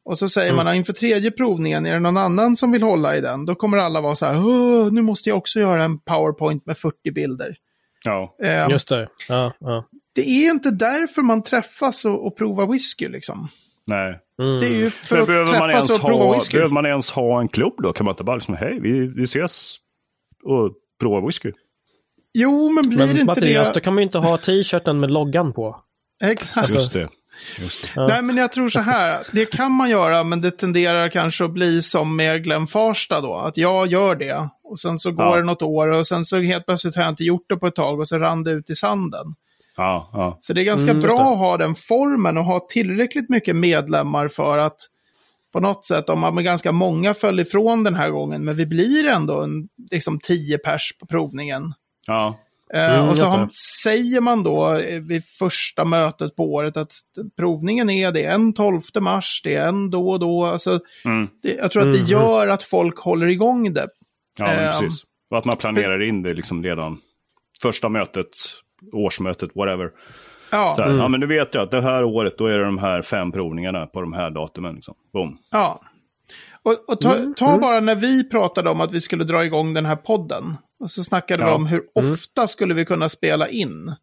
och 0.07 0.17
så 0.17 0.29
säger 0.29 0.47
Mm. 0.49 0.55
man 0.55 0.67
att 0.67 0.75
inför 0.75 0.93
tredje 0.93 1.31
provningen 1.31 1.85
är 1.85 1.93
det 1.93 1.99
någon 1.99 2.17
annan 2.17 2.55
som 2.55 2.71
vill 2.71 2.83
hålla 2.83 3.17
i 3.17 3.21
den, 3.21 3.45
då 3.45 3.55
kommer 3.55 3.77
alla 3.77 4.01
vara 4.01 4.15
så 4.15 4.25
här, 4.25 4.37
"Åh, 4.47 4.91
nu 4.91 5.01
måste 5.01 5.29
jag 5.29 5.37
också 5.37 5.59
göra 5.59 5.83
en 5.83 5.99
powerpoint 5.99 6.65
med 6.65 6.77
40 6.77 7.11
bilder. 7.11 7.55
Ja. 8.03 8.35
Ehm, 8.43 8.71
Just 8.71 8.89
det. 8.89 9.07
Ja, 9.29 9.53
ja. 9.59 9.83
det 10.15 10.21
är 10.29 10.49
inte 10.51 10.71
därför 10.71 11.21
man 11.21 11.43
träffas 11.43 12.05
och, 12.05 12.27
och 12.27 12.37
provar 12.37 12.67
whisky 12.71 13.09
liksom. 13.09 13.47
Nej. 13.87 14.19
Mm. 14.41 14.59
Det 14.59 14.65
är 14.65 14.69
ju 14.77 14.89
för 14.89 15.15
Men 15.15 15.21
att 15.21 15.27
behöver 15.27 15.59
man, 15.59 15.69
ens 15.69 15.99
och 15.99 16.05
prova 16.05 16.23
ha, 16.25 16.33
whisky. 16.33 16.53
behöver 16.57 16.73
man 16.73 16.85
ens 16.85 17.11
ha 17.11 17.39
en 17.41 17.47
klubb 17.47 17.73
då? 17.77 17.93
Kan 17.93 18.05
man 18.05 18.13
inte 18.13 18.23
bara 18.23 18.35
liksom, 18.35 18.55
hej, 18.55 18.79
vi, 18.81 19.07
vi 19.07 19.23
ses 19.23 19.75
och 20.43 20.71
prova 20.99 21.25
whisky? 21.25 21.51
Jo, 22.33 22.69
men 22.69 22.89
blir 22.89 22.97
Men 22.97 23.09
inte 23.09 23.25
Mattias, 23.25 23.67
då 23.67 23.73
det... 23.73 23.79
kan 23.79 23.93
man 23.93 24.01
ju 24.01 24.05
inte 24.05 24.17
ha 24.17 24.37
t-shirten 24.37 24.99
med 24.99 25.11
loggan 25.11 25.53
på. 25.53 25.81
Exakt. 26.23 26.57
Alltså- 26.57 26.77
Just 26.77 26.93
det. 26.93 27.07
Just 27.59 27.83
det. 27.83 27.89
Ja. 27.95 28.07
Nej, 28.07 28.21
men 28.21 28.37
jag 28.37 28.51
tror 28.51 28.69
så 28.69 28.79
här. 28.79 29.23
Det 29.31 29.45
kan 29.51 29.71
man 29.71 29.89
göra, 29.89 30.23
men 30.23 30.41
det 30.41 30.51
tenderar 30.51 31.09
kanske 31.09 31.45
att 31.45 31.51
bli 31.51 31.81
som 31.81 32.15
med 32.15 32.43
Glenn 32.43 32.67
Farsta 32.67 33.21
då. 33.21 33.35
Att 33.35 33.57
jag 33.57 33.87
gör 33.87 34.15
det. 34.15 34.49
Och 34.63 34.79
sen 34.79 34.97
så 34.97 35.11
går 35.11 35.25
Ja. 35.25 35.35
det 35.35 35.43
något 35.43 35.61
år 35.61 35.87
och 35.87 36.07
sen 36.07 36.25
så 36.25 36.39
helt 36.39 36.65
plötsligt 36.65 36.95
har 36.95 37.03
jag 37.03 37.11
inte 37.11 37.23
gjort 37.23 37.45
det 37.49 37.57
på 37.57 37.67
ett 37.67 37.75
tag 37.75 37.99
och 37.99 38.07
så 38.07 38.19
rann 38.19 38.43
det 38.43 38.51
ut 38.51 38.69
i 38.69 38.75
sanden. 38.75 39.35
Ja, 39.77 40.09
ja. 40.13 40.37
Så 40.41 40.53
det 40.53 40.61
är 40.61 40.65
ganska 40.65 40.91
Mm, 40.91 41.01
bra 41.01 41.31
att 41.31 41.37
ha 41.37 41.57
den 41.57 41.75
formen 41.75 42.37
och 42.37 42.43
ha 42.43 42.67
tillräckligt 42.69 43.29
mycket 43.29 43.55
medlemmar 43.55 44.27
för 44.27 44.57
att 44.57 44.77
på 45.53 45.59
något 45.59 45.85
sätt, 45.85 46.09
om 46.09 46.19
man 46.19 46.35
med 46.35 46.43
ganska 46.43 46.71
många 46.71 47.13
föll 47.13 47.39
ifrån 47.39 47.83
den 47.83 47.95
här 47.95 48.09
gången, 48.09 48.45
men 48.45 48.55
vi 48.55 48.65
blir 48.65 49.07
ändå 49.07 49.41
en, 49.41 49.67
liksom 49.91 50.19
tio 50.19 50.57
pers 50.57 50.93
på 50.99 51.05
provningen. 51.05 51.73
ja. 52.07 52.37
Mm, 52.73 53.09
och 53.09 53.17
så 53.17 53.25
har, 53.25 53.49
säger 53.83 54.21
man 54.21 54.43
då 54.43 54.73
eh, 54.75 55.01
vid 55.01 55.25
första 55.25 55.85
mötet 55.85 56.35
på 56.35 56.53
året 56.53 56.77
att 56.77 56.91
provningen 57.37 57.89
är 57.89 58.11
det 58.11 58.23
en 58.23 58.53
12 58.53 58.81
mars, 58.99 59.41
det 59.43 59.55
är 59.55 59.67
en 59.67 59.89
då 59.89 60.09
och 60.09 60.19
då. 60.19 60.45
Alltså, 60.45 60.79
Mm. 61.05 61.27
det, 61.43 61.53
jag 61.53 61.71
tror 61.71 61.87
att 61.87 61.93
det 61.93 61.99
Mhm. 61.99 62.07
gör 62.09 62.47
att 62.47 62.63
folk 62.63 62.97
håller 62.99 63.27
igång 63.27 63.73
det. 63.73 63.87
ja 64.37 64.45
men 64.47 64.59
Ehm. 64.59 64.71
precis. 64.71 65.03
Och 65.31 65.37
att 65.37 65.45
man 65.45 65.57
planerar 65.57 66.03
in 66.03 66.21
det 66.21 66.33
liksom 66.33 66.63
redan 66.63 66.97
första 67.61 67.89
mötet, 67.89 68.27
årsmötet, 68.93 69.49
whatever. 69.55 69.89
Ja, 70.51 70.73
Så 70.75 70.81
här, 70.81 70.89
Mm. 70.89 71.01
Ja, 71.01 71.07
men 71.07 71.19
nu 71.19 71.25
vet 71.25 71.53
jag 71.55 71.63
att 71.63 71.71
det 71.71 71.81
här 71.81 72.03
året 72.03 72.37
då 72.37 72.45
är 72.45 72.57
det 72.57 72.63
de 72.65 72.77
här 72.77 73.01
fem 73.01 73.31
provningarna 73.31 73.85
på 73.85 74.01
de 74.01 74.13
här 74.13 74.29
datumen. 74.29 74.75
Liksom. 74.75 74.95
Boom. 75.13 75.37
ja. 75.51 75.81
Och, 76.63 76.89
och 76.89 77.01
ta, 77.01 77.15
Mm, 77.15 77.33
ta 77.33 77.47
mm. 77.49 77.61
bara 77.61 77.79
när 77.79 77.95
vi 77.95 78.29
pratade 78.29 78.69
om 78.69 78.81
att 78.81 78.91
vi 78.93 79.01
skulle 79.01 79.23
dra 79.23 79.45
igång 79.45 79.73
den 79.73 79.85
här 79.85 79.95
podden. 79.95 80.57
Och 80.79 80.91
så 80.91 81.03
snackade 81.03 81.43
vi 81.43 81.49
Ja. 81.49 81.55
om 81.55 81.65
hur 81.65 81.83
Mm. 81.99 82.13
ofta 82.13 82.47
skulle 82.47 82.73
vi 82.73 82.85
kunna 82.85 83.09
spela 83.09 83.49
in. 83.49 83.95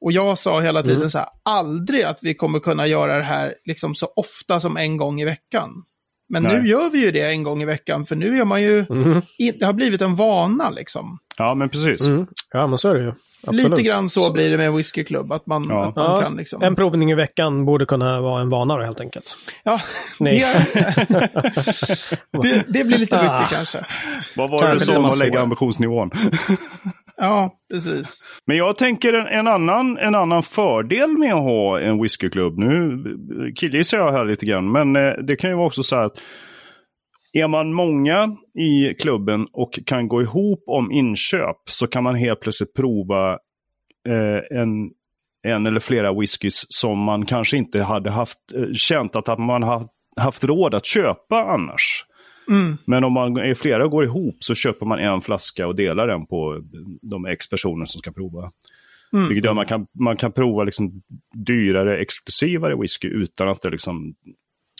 Och 0.00 0.12
jag 0.12 0.38
sa 0.38 0.60
hela 0.60 0.82
tiden 0.82 0.96
Mm. 0.96 1.10
så 1.10 1.18
här, 1.18 1.28
aldrig 1.42 2.02
att 2.02 2.18
vi 2.22 2.34
kommer 2.34 2.60
kunna 2.60 2.86
göra 2.86 3.16
det 3.16 3.22
här 3.24 3.54
liksom 3.64 3.94
så 3.94 4.12
ofta 4.16 4.60
som 4.60 4.76
en 4.76 4.96
gång 4.96 5.20
i 5.20 5.24
veckan. 5.24 5.70
Men 6.28 6.42
Nej. 6.42 6.52
nu 6.62 6.68
gör 6.68 6.90
vi 6.90 6.98
ju 6.98 7.10
det 7.10 7.20
en 7.26 7.42
gång 7.42 7.62
i 7.62 7.64
veckan, 7.64 8.06
för 8.06 8.16
nu 8.16 8.40
är 8.40 8.44
man 8.44 8.62
ju, 8.62 8.86
Mm. 8.90 9.22
in, 9.38 9.54
det 9.58 9.66
har 9.66 9.72
blivit 9.72 10.00
en 10.00 10.16
vana 10.16 10.70
liksom. 10.70 11.18
Ja, 11.38 11.54
men 11.54 11.68
precis. 11.68 12.00
Mm. 12.06 12.26
Ja, 12.50 12.66
men 12.66 12.78
så 12.78 12.88
är 12.90 12.94
det 12.94 13.02
ju. 13.04 13.12
Absolut. 13.46 13.70
Lite 13.70 13.82
grann 13.82 14.08
så, 14.08 14.32
blir 14.32 14.50
det 14.50 14.56
med 14.56 14.72
Whisky 14.72 15.04
Club, 15.04 15.32
att 15.32 15.46
man, 15.46 15.66
Ja. 15.70 15.88
att 15.88 15.96
man 15.96 16.04
Ja, 16.04 16.20
kan 16.22 16.36
liksom... 16.36 16.62
En 16.62 16.76
provning 16.76 17.10
i 17.10 17.14
veckan 17.14 17.64
borde 17.64 17.86
kunna 17.86 18.20
vara 18.20 18.40
en 18.42 18.48
vana 18.48 18.76
då, 18.76 18.84
helt 18.84 19.00
enkelt. 19.00 19.36
Ja, 19.64 19.80
Nej. 20.18 20.44
det, 21.08 21.28
det, 22.42 22.64
det 22.68 22.84
blir 22.84 22.98
lite 22.98 23.18
Ah. 23.20 23.22
mycket 23.40 23.56
kanske. 23.56 23.84
Vad 24.36 24.50
var 24.50 24.58
Kanske 24.58 24.78
det 24.90 24.94
som 24.94 25.04
att 25.04 25.18
lägga 25.18 25.40
ambitionsnivån? 25.40 26.10
Ja, 27.22 27.54
precis. 27.72 28.20
Men 28.46 28.56
jag 28.56 28.78
tänker 28.78 29.12
en, 29.12 29.26
en, 29.26 29.48
annan, 29.48 29.98
en 29.98 30.14
annan 30.14 30.42
fördel 30.42 31.08
med 31.18 31.34
att 31.34 31.40
ha 31.42 31.80
en 31.80 32.02
whiskyklubb. 32.02 32.58
Nu 32.58 33.04
killgissar 33.56 33.98
jag 33.98 34.12
här 34.12 34.24
lite 34.24 34.46
grann, 34.46 34.72
men 34.72 34.96
eh, 34.96 35.12
det 35.12 35.36
kan 35.36 35.50
ju 35.50 35.56
vara 35.56 35.66
också 35.66 35.82
så 35.82 35.96
här 35.96 36.04
att 36.04 36.20
är 37.32 37.48
man 37.48 37.72
många 37.72 38.36
i 38.54 38.94
klubben 38.94 39.46
och 39.52 39.80
kan 39.86 40.08
gå 40.08 40.22
ihop 40.22 40.64
om 40.66 40.92
inköp 40.92 41.56
så 41.68 41.86
kan 41.86 42.04
man 42.04 42.14
helt 42.14 42.40
plötsligt 42.40 42.74
prova 42.74 43.38
eh, 44.08 44.58
en, 44.58 44.90
en 45.42 45.66
eller 45.66 45.80
flera 45.80 46.12
whiskys 46.12 46.66
som 46.68 46.98
man 46.98 47.26
kanske 47.26 47.56
inte 47.56 47.82
hade 47.82 48.10
haft, 48.10 48.38
eh, 48.54 48.72
känt 48.72 49.16
att 49.16 49.38
man 49.38 49.62
har 49.62 49.88
haft 50.16 50.44
råd 50.44 50.74
att 50.74 50.86
köpa 50.86 51.44
annars. 51.44 52.04
Mm. 52.48 52.76
Men 52.84 53.04
om 53.04 53.12
man 53.12 53.36
är 53.36 53.54
flera 53.54 53.84
och 53.84 53.90
går 53.90 54.04
ihop 54.04 54.36
så 54.40 54.54
köper 54.54 54.86
man 54.86 54.98
en 54.98 55.20
flaska 55.20 55.66
och 55.66 55.76
delar 55.76 56.06
den 56.06 56.26
på 56.26 56.62
de 57.02 57.26
x 57.26 57.50
personer 57.50 57.86
som 57.86 57.98
ska 57.98 58.12
prova. 58.12 58.50
Mm. 59.12 59.28
Vilket 59.28 59.44
gör 59.44 59.50
att 59.50 59.56
man 59.56 59.66
kan, 59.66 59.86
man 60.00 60.16
kan 60.16 60.32
prova 60.32 60.64
liksom 60.64 61.02
dyrare, 61.46 61.98
exklusivare 61.98 62.76
whisky 62.76 63.08
utan 63.08 63.48
att 63.48 63.62
det 63.62 63.70
liksom 63.70 64.14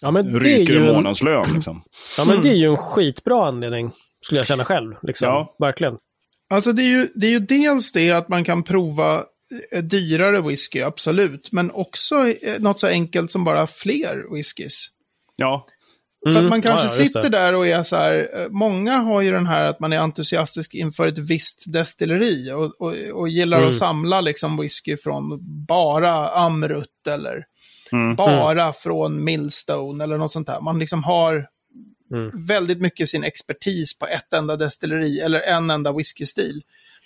Ja, 0.03 0.11
men 0.11 0.33
det 0.33 0.39
är 0.39 0.41
ryker 0.41 0.73
ju 0.73 0.87
en 0.87 0.95
månadslön. 0.95 1.55
Liksom. 1.55 1.83
ja, 2.19 2.25
men 2.25 2.41
det 2.43 2.49
är 2.49 2.55
ju 2.55 2.71
en 2.71 2.77
skitbra 2.77 3.49
anledning, 3.49 3.91
skulle 4.21 4.41
jag 4.41 4.47
känna 4.47 4.65
själv. 4.65 4.95
Liksom. 5.03 5.29
Ja. 5.29 5.57
Verkligen. 5.59 5.97
Alltså 6.51 6.73
det 6.73 6.83
är, 6.83 6.89
ju, 6.89 7.09
det 7.15 7.27
är 7.27 7.31
ju 7.31 7.39
dels 7.41 7.93
det 7.93 8.11
att 8.11 8.29
man 8.29 8.45
kan 8.45 8.63
prova 8.63 9.25
eh, 9.73 9.83
dyrare 9.83 10.41
whisky, 10.41 10.81
absolut. 10.81 11.53
Men 11.53 11.71
också 11.71 12.29
eh, 12.29 12.61
något 12.61 12.81
så 12.81 12.87
enkelt 12.87 13.31
som 13.31 13.45
bara 13.45 13.67
fler 13.67 14.35
whiskys. 14.37 14.87
Ja, 15.37 15.67
För 16.25 16.31
Mm. 16.31 16.45
att 16.45 16.51
man 16.51 16.63
kanske 16.63 16.89
Ja, 16.89 16.93
ja, 16.99 17.05
sitter 17.07 17.29
där 17.29 17.55
och 17.55 17.67
är 17.67 17.83
så 17.83 17.97
här, 17.97 18.29
eh, 18.41 18.49
många 18.51 18.97
har 18.97 19.21
ju 19.21 19.31
den 19.31 19.47
här 19.47 19.67
att 19.67 19.81
man 19.81 19.93
är 19.93 19.99
entusiastisk 19.99 20.75
inför 20.75 21.07
ett 21.07 21.19
visst 21.19 21.73
destilleri 21.73 22.53
och, 22.53 22.81
och, 22.81 22.95
och 23.21 23.29
gillar 23.29 23.59
Mm. 23.59 23.69
att 23.69 23.75
samla 23.75 24.21
liksom 24.21 24.57
whisky 24.57 24.97
från 24.97 25.39
bara 25.67 26.29
Amrut 26.29 27.07
eller 27.09 27.45
Mm. 27.93 28.17
bara 28.17 28.73
från 28.73 29.25
Millstone 29.25 30.05
eller 30.05 30.17
något 30.19 30.33
sånt 30.33 30.47
där. 30.47 30.61
Man 30.61 30.79
liksom 30.79 31.05
har 31.05 31.49
Mm. 32.13 32.47
väldigt 32.47 32.81
mycket 32.81 33.09
sin 33.09 33.25
expertis 33.25 33.99
på 33.99 34.07
ett 34.07 34.33
enda 34.35 34.57
destilleri 34.57 35.21
eller 35.21 35.41
en 35.41 35.71
enda 35.71 35.93
whiskystil. 35.93 36.63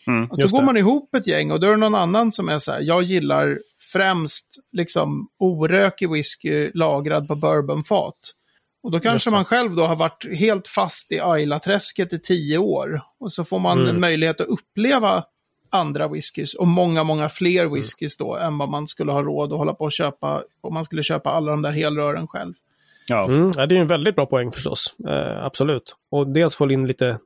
Mm, 0.06 0.30
och 0.30 0.36
så 0.36 0.42
just 0.42 0.52
går 0.52 0.60
det. 0.60 0.66
man 0.66 0.76
ihop 0.76 1.14
ett 1.14 1.26
gäng 1.26 1.50
och 1.50 1.60
då 1.60 1.66
är 1.66 1.70
det 1.70 1.76
någon 1.76 1.94
annan 1.94 2.32
som 2.32 2.48
är 2.48 2.58
så 2.58 2.72
här, 2.72 2.80
jag 2.80 3.02
gillar 3.02 3.58
främst 3.92 4.58
liksom 4.72 5.28
orökig 5.38 6.10
whisky 6.10 6.70
lagrad 6.74 7.28
på 7.28 7.34
bourbonfat. 7.34 8.14
Och 8.82 8.90
då 8.90 9.00
kanske 9.00 9.30
man 9.30 9.44
själv 9.44 9.74
då 9.76 9.86
har 9.86 9.96
varit 9.96 10.26
helt 10.38 10.68
fast 10.68 11.12
i 11.12 11.20
Ayla-träsket 11.20 12.12
i 12.12 12.18
tio 12.18 12.58
år. 12.58 13.00
Och 13.20 13.32
så 13.32 13.44
får 13.44 13.58
man 13.58 13.78
Mm. 13.78 13.90
en 13.94 14.00
möjlighet 14.00 14.40
att 14.40 14.46
uppleva 14.46 15.24
andra 15.74 16.08
whiskys 16.08 16.54
och 16.54 16.66
många, 16.66 17.02
många 17.04 17.28
fler 17.28 17.60
Mm. 17.64 17.74
whiskys 17.74 18.16
då 18.16 18.36
än 18.36 18.58
vad 18.58 18.68
man 18.68 18.86
skulle 18.88 19.12
ha 19.12 19.22
råd 19.22 19.52
att 19.52 19.58
hålla 19.58 19.74
på 19.74 19.84
och 19.84 19.92
köpa 19.92 20.42
om 20.60 20.74
man 20.74 20.84
skulle 20.84 21.02
köpa 21.02 21.30
alla 21.30 21.50
de 21.50 21.62
där 21.62 21.70
helrören 21.72 22.26
själv. 22.28 22.52
ja. 23.08 23.24
Mm. 23.24 23.50
Ja, 23.56 23.66
det 23.66 23.76
är 23.76 23.80
en 23.80 23.86
väldigt 23.86 24.16
bra 24.16 24.26
poäng 24.26 24.50
förstås. 24.50 24.94
Eh, 25.08 25.44
absolut. 25.44 25.96
Och 26.10 26.28
dels 26.32 26.56
få 26.56 26.70
in 26.72 26.86
lite 26.86 27.18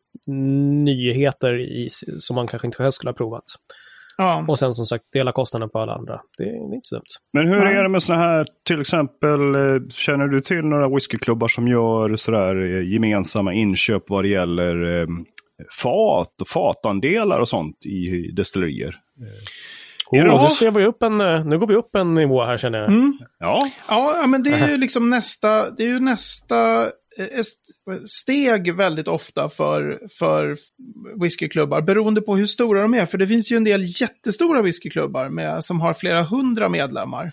nyheter 0.85 1.59
i, 1.61 1.89
som 2.19 2.35
man 2.37 2.47
kanske 2.47 2.67
inte 2.69 2.77
själv 2.79 2.91
skulle 2.91 3.11
ha 3.11 3.15
provat. 3.15 3.45
Ja. 4.17 4.45
Och 4.49 4.59
sen 4.59 4.75
som 4.75 4.87
sagt 4.87 5.05
dela 5.13 5.33
kostnaden 5.33 5.71
på 5.71 5.79
alla 5.79 5.93
andra. 5.95 6.21
Det 6.39 6.43
är, 6.45 6.47
det 6.47 6.73
är 6.73 6.75
inte 6.75 6.89
så 6.89 6.95
dumt. 6.95 7.05
Men 7.33 7.49
hur 7.49 7.65
Nej. 7.65 7.75
är 7.77 7.83
det 7.83 7.89
med 7.89 8.03
sådana 8.03 8.25
här, 8.25 8.47
till 8.69 8.81
exempel, 8.81 9.55
eh, 9.55 9.89
känner 9.91 10.29
du 10.29 10.41
till 10.41 10.65
några 10.65 10.89
whiskyklubbar 10.89 11.49
som 11.49 11.69
gör 11.69 12.17
sådär 12.17 12.61
eh, 12.61 12.93
gemensamma 12.93 13.53
inköp 13.55 14.03
vad 14.09 14.25
det 14.25 14.29
gäller 14.29 15.01
eh, 15.01 15.07
fat 15.83 16.41
och 16.41 16.49
fatandelar 16.49 17.41
och 17.41 17.49
sånt 17.49 17.87
i 17.87 18.31
destillerier? 18.33 19.01
Oh, 20.11 20.19
nu, 20.19 20.25
något? 20.25 20.53
ser 20.53 20.71
vi 20.71 20.85
upp 20.85 21.03
en, 21.03 21.21
eh, 21.21 21.45
nu 21.45 21.59
går 21.59 21.67
vi 21.67 21.75
upp 21.75 21.95
en 21.95 22.15
nivå 22.15 22.45
här 22.45 22.57
känner 22.57 22.79
jag. 22.79 22.89
Mm. 22.89 23.19
Ja, 23.39 23.71
Ja, 23.89 24.27
men 24.27 24.43
det 24.43 24.51
är 24.51 24.69
ju 24.69 24.77
liksom 24.77 25.11
nästa, 25.11 25.71
det 25.71 25.83
är 25.83 25.89
ju 25.89 26.01
nästa 26.01 26.83
eh, 27.19 27.43
steg 28.07 28.75
väldigt 28.75 29.09
ofta 29.09 29.49
för, 29.49 30.01
för 30.19 30.57
whiskyklubbar, 31.23 31.81
beroende 31.81 32.21
på 32.21 32.37
hur 32.37 32.47
stora 32.47 32.83
de 32.83 32.95
är. 32.95 33.07
För 33.07 33.19
det 33.19 33.27
finns 33.27 33.53
ju 33.53 33.57
en 33.57 33.65
del 33.65 34.01
jättestora 34.01 34.63
whiskyklubbar 34.63 35.29
med, 35.29 35.65
som 35.65 35.81
har 35.81 35.95
flera 35.95 36.23
hundra 36.23 36.69
medlemmar. 36.69 37.33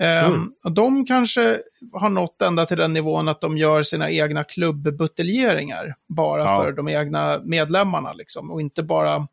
Ehm, 0.00 0.26
Mm. 0.32 0.52
och 0.64 0.72
de 0.72 1.06
kanske 1.06 1.60
har 1.92 2.08
nått 2.08 2.42
ända 2.42 2.66
till 2.66 2.76
den 2.76 2.92
nivån 2.92 3.28
att 3.28 3.40
de 3.40 3.58
gör 3.58 3.82
sina 3.82 4.10
egna 4.10 4.44
klubbbuteljeringar. 4.44 5.94
Bara 6.06 6.42
Ja. 6.44 6.62
för 6.62 6.72
de 6.72 6.88
egna 6.88 7.40
medlemmarna 7.44 8.12
liksom. 8.12 8.50
Och 8.50 8.60
inte 8.60 8.82
bara 8.82 9.26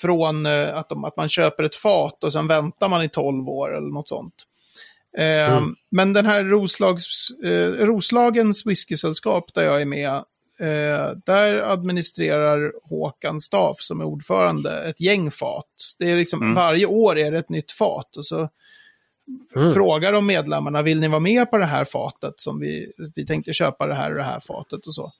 från 0.00 0.46
eh, 0.46 0.76
att, 0.76 0.88
de, 0.88 1.04
att 1.04 1.16
man 1.16 1.28
köper 1.28 1.64
ett 1.64 1.76
fat 1.76 2.24
och 2.24 2.32
sen 2.32 2.46
väntar 2.46 2.88
man 2.88 3.02
i 3.02 3.08
12 3.08 3.48
år 3.48 3.76
eller 3.76 3.88
något 3.92 4.08
sånt. 4.08 4.34
Eh, 5.18 5.52
Mm. 5.52 5.76
Men 5.90 6.12
den 6.12 6.26
här 6.26 6.44
Roslags, 6.44 7.30
eh, 7.44 7.68
Roslagens 7.86 8.66
whiskysällskap 8.66 9.54
där 9.54 9.62
jag 9.62 9.80
är 9.80 9.84
med, 9.86 10.10
eh, 10.58 11.10
där 11.26 11.54
administrerar 11.72 12.72
Håkan 12.88 13.40
Staff 13.40 13.76
som 13.80 14.00
är 14.00 14.04
ordförande 14.04 14.82
ett 14.88 15.00
gäng 15.00 15.30
fat. 15.30 15.94
Det 15.98 16.10
är 16.10 16.16
liksom, 16.16 16.42
Mm. 16.42 16.54
Varje 16.54 16.86
år 16.86 17.18
är 17.18 17.30
det 17.30 17.38
ett 17.38 17.48
nytt 17.48 17.72
fat 17.72 18.16
och 18.16 18.26
så 18.26 18.48
Mm. 19.56 19.74
frågar 19.74 20.12
de 20.12 20.26
medlemmarna, 20.26 20.82
vill 20.82 21.00
ni 21.00 21.08
vara 21.08 21.20
med 21.20 21.50
på 21.50 21.58
det 21.58 21.64
här 21.66 21.84
fatet 21.84 22.34
som 22.36 22.60
vi, 22.60 22.92
vi 23.14 23.26
tänkte 23.26 23.52
köpa 23.52 23.86
det 23.86 23.94
här 23.94 24.10
och 24.10 24.16
det 24.16 24.22
här 24.24 24.40
fatet 24.40 24.86
och 24.86 24.94
så. 24.94 25.12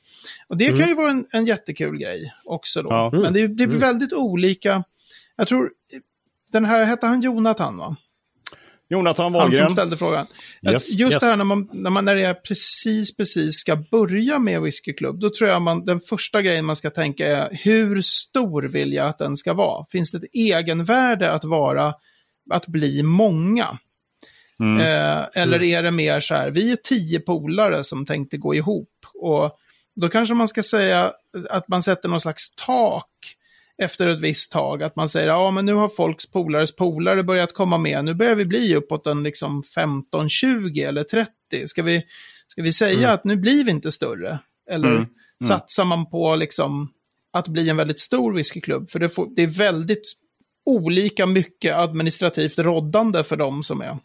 Och 0.49 0.57
det 0.57 0.67
Mm. 0.67 0.81
kan 0.81 0.89
ju 0.89 0.95
vara 0.95 1.11
en, 1.11 1.27
en 1.33 1.47
jättekul 1.47 1.99
grej 1.99 2.33
också 2.45 2.83
då. 2.83 2.89
Ja. 2.91 3.11
Men 3.13 3.33
det, 3.33 3.47
det 3.49 3.63
är 3.63 3.69
Mm. 3.69 3.79
väldigt 3.79 4.13
olika. 4.13 4.85
Jag 5.37 5.49
tror, 5.49 5.71
den 6.53 6.65
här, 6.65 6.85
hette 6.85 7.07
han 7.07 7.23
Jonathan 7.23 7.77
va? 7.77 7.97
Jonathan 8.89 9.25
Han 9.25 9.33
Wahlgren. 9.33 9.67
som 9.67 9.73
ställde 9.77 9.97
frågan. 9.97 10.27
Yes. 10.63 10.93
Just 10.93 11.13
Yes. 11.13 11.21
det 11.21 11.27
här 11.27 11.37
när 11.37 11.45
man, 11.45 11.69
när 11.73 11.91
man 11.91 12.05
när 12.05 12.15
det 12.17 12.25
är 12.25 12.35
precis, 12.35 13.17
precis 13.17 13.55
ska 13.55 13.77
börja 13.77 14.39
med 14.39 14.63
whiskyklubb, 14.63 15.19
då 15.21 15.31
tror 15.31 15.51
jag 15.51 15.63
man, 15.63 15.85
den 15.85 16.01
första 16.01 16.43
grejen 16.43 16.65
man 16.65 16.77
ska 16.77 16.91
tänka 16.91 17.27
är 17.27 17.59
hur 17.63 18.03
stor 18.03 18.63
vill 18.63 18.93
jag 18.93 19.07
att 19.09 19.19
den 19.19 19.37
ska 19.37 19.53
vara? 19.55 19.87
Finns 19.91 20.11
det 20.11 20.19
ett 20.19 20.25
egenvärde 20.33 21.33
att 21.33 21.45
vara, 21.45 21.95
att 22.51 22.67
bli 22.67 23.03
många? 23.03 23.79
Mm. 24.61 24.81
Eh, 24.81 25.27
eller 25.35 25.63
är 25.63 25.83
det 25.83 25.91
mer 25.91 26.21
så 26.21 26.35
här, 26.35 26.51
vi 26.51 26.73
är 26.73 26.77
tio 26.77 27.21
polare 27.21 27.85
som 27.85 28.07
tänkte 28.07 28.37
gå 28.37 28.55
ihop. 28.55 28.89
Och 29.15 29.59
då 29.97 30.09
kanske 30.09 30.35
man 30.35 30.49
ska 30.49 30.63
säga 30.63 31.13
att 31.51 31.69
man 31.69 31.83
sätter 31.83 32.09
någon 32.09 32.21
slags 32.21 32.55
tak 32.57 33.11
efter 33.83 34.09
ett 34.09 34.21
visst 34.21 34.53
tag. 34.53 34.83
Att 34.83 34.97
man 34.97 35.09
säger, 35.09 35.29
ja 35.29 35.51
men 35.51 35.67
nu 35.67 35.75
har 35.75 35.89
folks 35.89 36.27
polares 36.27 36.77
polare 36.77 37.23
börjat 37.23 37.55
komma 37.55 37.79
med. 37.79 38.05
Nu 38.05 38.15
börjar 38.15 38.35
vi 38.35 38.45
bli 38.45 38.75
uppåt 38.77 39.07
en 39.07 39.23
liksom 39.23 39.63
15, 39.63 40.29
20 40.29 40.83
eller 40.83 41.03
30. 41.03 41.31
Ska 41.67 41.83
vi, 41.83 42.03
ska 42.49 42.63
vi 42.63 42.73
säga 42.73 42.99
Mm. 42.99 43.11
att 43.15 43.25
nu 43.25 43.37
blir 43.37 43.65
vi 43.65 43.71
inte 43.71 43.93
större? 43.93 44.39
Eller 44.71 44.89
Mm. 44.89 44.97
Mm. 44.99 45.09
satsar 45.49 45.85
man 45.85 46.11
på 46.11 46.37
liksom 46.37 46.93
att 47.33 47.49
bli 47.49 47.69
en 47.69 47.77
väldigt 47.77 47.99
stor 48.01 48.33
whiskyklubb? 48.35 48.91
För 48.91 48.99
det, 48.99 49.09
får, 49.09 49.29
det 49.37 49.43
är 49.43 49.47
väldigt 49.47 50.13
olika 50.67 51.27
mycket 51.27 51.75
administrativt 51.75 52.59
roddande 52.59 53.25
för 53.25 53.37
dem 53.37 53.63
som 53.63 53.81
är 53.81 53.99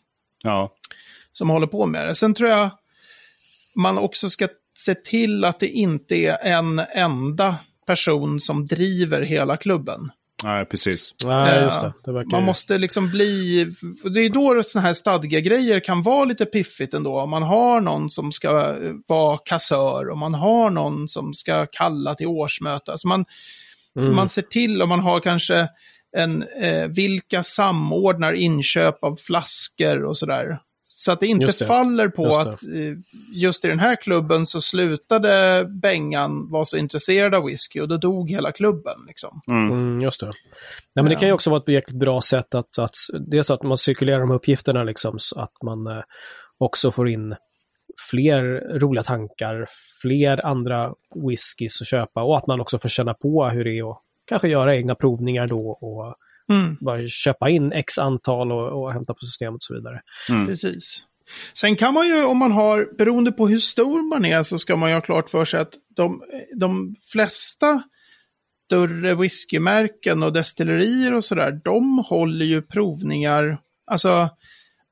Ja. 0.44 0.74
som 1.32 1.50
håller 1.50 1.68
på 1.68 1.86
med 1.86 2.08
det. 2.08 2.16
Sen 2.16 2.34
tror 2.34 2.50
jag 2.50 2.70
man 3.76 3.98
också 3.98 4.30
ska 4.30 4.48
se 4.78 4.96
till 4.96 5.46
att 5.46 5.60
det 5.60 5.68
inte 5.68 6.16
är 6.16 6.38
en 6.52 6.80
enda 6.94 7.56
person 7.88 8.40
som 8.42 8.66
driver 8.66 9.22
hela 9.22 9.58
klubben. 9.58 10.12
Nej, 10.44 10.66
precis. 10.66 11.14
Nej, 11.26 11.62
just 11.64 11.78
Eh, 11.78 11.84
det. 11.84 11.94
det 12.06 12.12
verkar 12.12 12.32
Man 12.32 12.44
måste 12.44 12.78
liksom 12.78 13.10
bli... 13.10 13.64
Det 14.14 14.20
är 14.20 14.30
då 14.30 14.64
sådana 14.64 14.88
här 14.88 14.94
stadgegrejer 14.94 15.80
kan 15.80 16.04
vara 16.04 16.26
lite 16.26 16.46
piffigt 16.46 16.94
ändå. 16.94 17.20
Om 17.20 17.30
man 17.30 17.44
har 17.44 17.82
någon 17.82 18.10
som 18.10 18.32
ska 18.32 18.60
eh, 18.84 18.94
vara 19.08 19.38
kassör 19.46 20.10
och 20.10 20.18
man 20.18 20.34
har 20.34 20.70
någon 20.70 21.10
som 21.10 21.34
ska 21.34 21.66
kalla 21.72 22.16
till 22.16 22.28
årsmöte. 22.28 22.98
Så 22.98 23.08
man, 23.08 23.26
så 23.94 24.00
Mm. 24.02 24.16
man 24.16 24.30
ser 24.30 24.42
till 24.42 24.82
om 24.82 24.90
man 24.90 25.00
har 25.00 25.20
kanske 25.20 25.68
en, 26.18 26.44
eh, 26.44 26.88
vilka 26.88 27.44
samordnar 27.44 28.34
inköp 28.34 29.04
av 29.04 29.16
flaskor 29.16 30.04
och 30.04 30.18
sådär. 30.18 30.60
Så 31.00 31.12
att 31.12 31.20
det 31.20 31.28
inte 31.28 31.46
det. 31.60 31.66
faller 31.66 32.08
på 32.08 32.24
Just 32.24 32.40
att 32.40 32.64
eh, 32.76 32.98
just 33.34 33.66
i 33.66 33.68
den 33.68 33.80
här 33.80 33.96
klubben 33.96 34.46
så 34.46 34.62
slutade 34.62 35.66
Bengan 35.70 36.52
vara 36.52 36.66
så 36.66 36.78
intresserad 36.78 37.36
av 37.36 37.46
whisky 37.46 37.80
och 37.80 37.88
då 37.88 37.98
dog 37.98 38.30
hela 38.30 38.52
klubben. 38.52 38.98
Liksom. 39.08 39.42
Mm, 39.48 40.02
just 40.02 40.20
det. 40.20 40.26
Nej, 40.26 40.34
men 40.94 41.06
det 41.06 41.16
kan 41.16 41.28
ju 41.28 41.34
också 41.34 41.50
vara 41.50 41.62
ett 41.62 41.68
jäkligt 41.68 42.00
bra 42.00 42.22
sätt 42.22 42.56
att, 42.56 42.80
att 42.80 42.96
dels 43.20 43.52
att 43.52 43.64
man 43.64 43.78
cirkulerar 43.78 44.20
de 44.20 44.30
här 44.30 44.36
uppgifterna 44.36 44.84
liksom 44.84 45.16
så 45.20 45.40
att 45.40 45.64
man 45.64 45.88
eh, 45.88 46.04
också 46.58 46.92
får 46.92 47.10
in 47.10 47.36
fler 48.10 48.44
roliga 48.80 49.04
tankar, 49.04 49.68
fler 50.02 50.46
andra 50.46 50.94
whiskys 51.28 51.82
att 51.82 51.88
köpa 51.88 52.24
och 52.24 52.38
att 52.38 52.48
man 52.48 52.62
också 52.62 52.80
får 52.80 52.90
känna 52.90 53.14
på 53.14 53.50
hur 53.50 53.64
det 53.64 53.78
är 53.78 53.84
och 53.84 54.02
kanske 54.30 54.48
göra 54.48 54.76
egna 54.76 54.96
provningar 54.96 55.48
då 55.48 55.70
och 55.70 56.16
Mm, 56.52 56.78
bara 56.82 57.08
köpa 57.08 57.50
in 57.50 57.72
x 57.72 57.98
antal 57.98 58.52
och, 58.52 58.82
och 58.82 58.94
hämta 58.94 59.14
på 59.14 59.26
systemet 59.26 59.56
och 59.56 59.64
så 59.64 59.74
vidare. 59.74 60.02
precis. 60.48 61.04
Sen 61.54 61.76
kan 61.76 61.94
man 61.94 62.08
ju, 62.08 62.24
om 62.24 62.38
man 62.38 62.52
har, 62.52 62.98
beroende 62.98 63.32
på 63.32 63.48
hur 63.48 63.60
stor 63.60 64.10
man 64.10 64.26
är, 64.26 64.44
så 64.44 64.58
ska 64.60 64.76
man 64.76 64.90
ju 64.90 64.96
ha 64.96 65.02
klart 65.02 65.30
för 65.30 65.46
sig 65.46 65.60
att 65.60 65.74
de, 65.96 66.24
de 66.60 66.96
flesta 67.12 67.84
större 68.66 69.16
whiskymärken 69.16 70.24
och 70.24 70.34
destillerier 70.34 71.14
och 71.14 71.24
sådär, 71.24 71.62
de 71.64 72.00
håller 72.00 72.46
ju 72.46 72.62
provningar, 72.62 73.58
alltså 73.86 74.30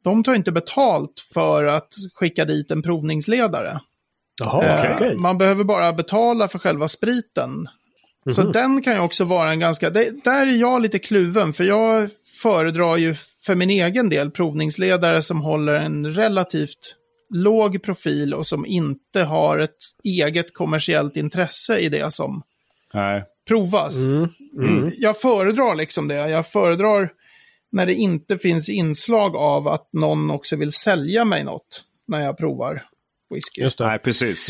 de 0.03 0.23
tar 0.23 0.35
inte 0.35 0.51
betalt 0.51 1.25
för 1.33 1.63
att 1.63 1.93
skicka 2.13 2.45
dit 2.45 2.71
en 2.71 2.81
provningsledare. 2.81 3.79
Jaha, 4.43 4.63
Eh, 4.63 4.95
okej. 4.95 5.15
Man 5.15 5.37
behöver 5.37 5.63
bara 5.63 5.93
betala 5.93 6.47
för 6.47 6.59
själva 6.59 6.87
spriten. 6.87 7.67
Så 8.35 8.41
Mhm. 8.41 8.51
den 8.51 8.81
kan 8.81 8.93
ju 8.93 8.99
också 8.99 9.23
vara 9.23 9.51
en 9.51 9.59
ganska, 9.59 9.89
det, 9.89 10.23
där 10.23 10.47
är 10.47 10.51
jag 10.51 10.81
lite 10.81 10.99
kluven, 10.99 11.53
för 11.53 11.63
jag 11.63 12.09
föredrar 12.41 12.97
ju 12.97 13.15
för 13.45 13.55
min 13.55 13.69
egen 13.69 14.09
del 14.09 14.31
provningsledare 14.31 15.21
som 15.21 15.41
håller 15.41 15.73
en 15.73 16.13
relativt 16.15 16.95
låg 17.33 17.83
profil 17.83 18.33
och 18.33 18.47
som 18.47 18.65
inte 18.65 19.23
har 19.23 19.59
ett 19.59 19.75
eget 20.03 20.53
kommersiellt 20.53 21.15
intresse 21.17 21.79
i 21.79 21.89
det 21.89 22.13
som 22.13 22.41
Nej. 22.93 23.23
provas. 23.47 23.95
Mm, 23.95 24.29
mm. 24.57 24.91
Jag 24.97 25.21
föredrar 25.21 25.75
liksom 25.75 26.07
det. 26.07 26.15
Jag 26.29 26.47
föredrar 26.47 27.11
när 27.71 27.85
det 27.85 27.93
inte 27.93 28.37
finns 28.37 28.69
inslag 28.69 29.35
av 29.35 29.67
att 29.67 29.89
någon 29.93 30.31
också 30.31 30.55
vill 30.55 30.71
sälja 30.71 31.25
mig 31.25 31.43
något 31.43 31.83
när 32.07 32.19
jag 32.21 32.37
provar 32.37 32.83
whisky. 33.33 33.61
Just 33.61 33.77
det. 33.77 33.87
Nej, 33.87 33.99
precis. 33.99 34.49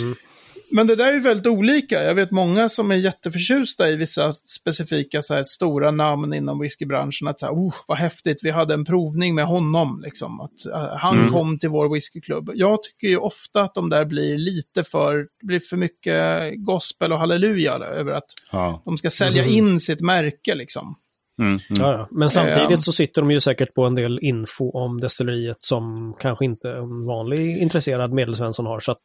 Men 0.71 0.87
det 0.87 0.95
där 0.95 1.05
är 1.07 1.13
ju 1.13 1.19
väldigt 1.19 1.47
olika. 1.47 2.03
Jag 2.03 2.15
vet 2.15 2.31
många 2.31 2.69
som 2.69 2.91
är 2.91 2.95
jätteförtjusta 2.95 3.89
i 3.89 3.95
vissa 3.95 4.31
specifika 4.31 5.21
så 5.21 5.33
här, 5.33 5.43
stora 5.43 5.91
namn 5.91 6.33
inom 6.33 6.59
whiskybranschen. 6.59 7.27
Att 7.27 7.39
så 7.39 7.45
här, 7.45 7.53
oh, 7.53 7.73
vad 7.87 7.97
häftigt, 7.97 8.39
vi 8.43 8.51
hade 8.51 8.73
en 8.73 8.85
provning 8.85 9.35
med 9.35 9.45
honom. 9.45 10.01
Liksom, 10.05 10.41
att, 10.41 10.65
eh, 10.65 10.97
han 10.97 11.17
Mm. 11.19 11.31
kom 11.33 11.59
till 11.59 11.69
vår 11.69 11.93
whiskyklubb. 11.93 12.51
Jag 12.55 12.83
tycker 12.83 13.07
ju 13.07 13.17
ofta 13.17 13.61
att 13.61 13.73
de 13.75 13.89
där 13.89 14.05
blir 14.05 14.37
lite 14.37 14.83
för, 14.83 15.27
blir 15.43 15.59
för 15.59 15.77
mycket 15.77 16.53
gospel 16.65 17.11
och 17.13 17.19
halleluja 17.19 17.73
över 17.73 18.11
att 18.11 18.27
Ja. 18.51 18.81
de 18.85 18.97
ska 18.97 19.09
sälja 19.09 19.41
Mhm. 19.43 19.51
in 19.51 19.79
sitt 19.79 20.01
märke. 20.01 20.55
Liksom. 20.55 20.95
Mm, 21.39 21.59
mm. 21.69 21.81
Ja. 21.81 22.07
Men 22.11 22.29
samtidigt 22.29 22.71
Eh, 22.71 22.79
så 22.79 22.91
sitter 22.91 23.21
de 23.21 23.31
ju 23.31 23.39
säkert 23.39 23.73
på 23.73 23.85
en 23.85 23.95
del 23.95 24.19
info 24.21 24.71
om 24.71 24.99
destilleriet 25.01 25.57
som 25.59 26.13
kanske 26.19 26.45
inte 26.45 26.71
en 26.71 27.05
vanlig 27.05 27.57
intresserad 27.57 28.13
medelsvensson 28.13 28.65
har. 28.65 28.79
Så 28.79 28.91
att 28.91 29.01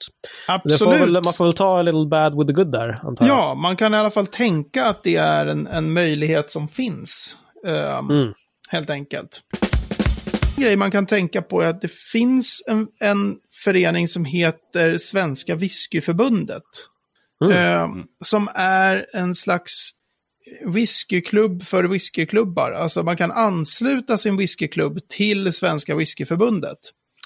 Absolut. 0.49 0.79
får 0.79 0.91
väl, 1.07 1.13
man 1.13 1.33
får 1.33 1.45
väl 1.45 1.55
ta 1.55 1.79
a 1.79 1.83
little 1.83 2.07
bad 2.07 2.39
with 2.39 2.47
the 2.47 2.53
good 2.53 2.73
där, 2.73 2.99
antar 3.03 3.27
jag. 3.27 3.37
Ja, 3.37 3.55
man 3.55 3.77
kan 3.77 3.95
i 3.95 3.97
alla 3.97 4.11
fall 4.11 4.27
tänka 4.27 4.85
att 4.87 5.03
det 5.03 5.17
är 5.17 5.47
en, 5.47 5.67
en 5.67 5.93
möjlighet 5.93 6.51
som 6.51 6.69
finns. 6.69 7.37
ehm, 7.67 8.11
Mm. 8.11 8.33
Helt 8.69 8.91
enkelt. 8.91 9.41
En 10.57 10.63
grej 10.63 10.77
man 10.77 10.91
kan 10.91 11.07
tänka 11.07 11.43
på 11.43 11.61
är 11.63 11.69
att 11.69 11.81
det 11.81 11.93
finns 11.93 12.63
en, 12.69 12.89
en 13.01 13.37
förening 13.65 14.09
som 14.09 14.25
heter 14.25 14.99
Svenska 14.99 15.55
Whiskyförbundet. 15.57 16.63
Ehm, 17.55 18.05
som 18.25 18.49
är 18.55 19.07
en 19.13 19.35
slags 19.35 19.91
whiskyklubb 20.67 21.63
för 21.63 21.85
whiskyklubbar. 21.85 22.73
Alltså 22.73 23.03
man 23.03 23.17
kan 23.17 23.31
ansluta 23.31 24.19
sin 24.19 24.37
whiskyklubb 24.37 25.09
till 25.09 25.53
Svenska 25.53 25.95
Whiskyförbundet. 25.95 26.79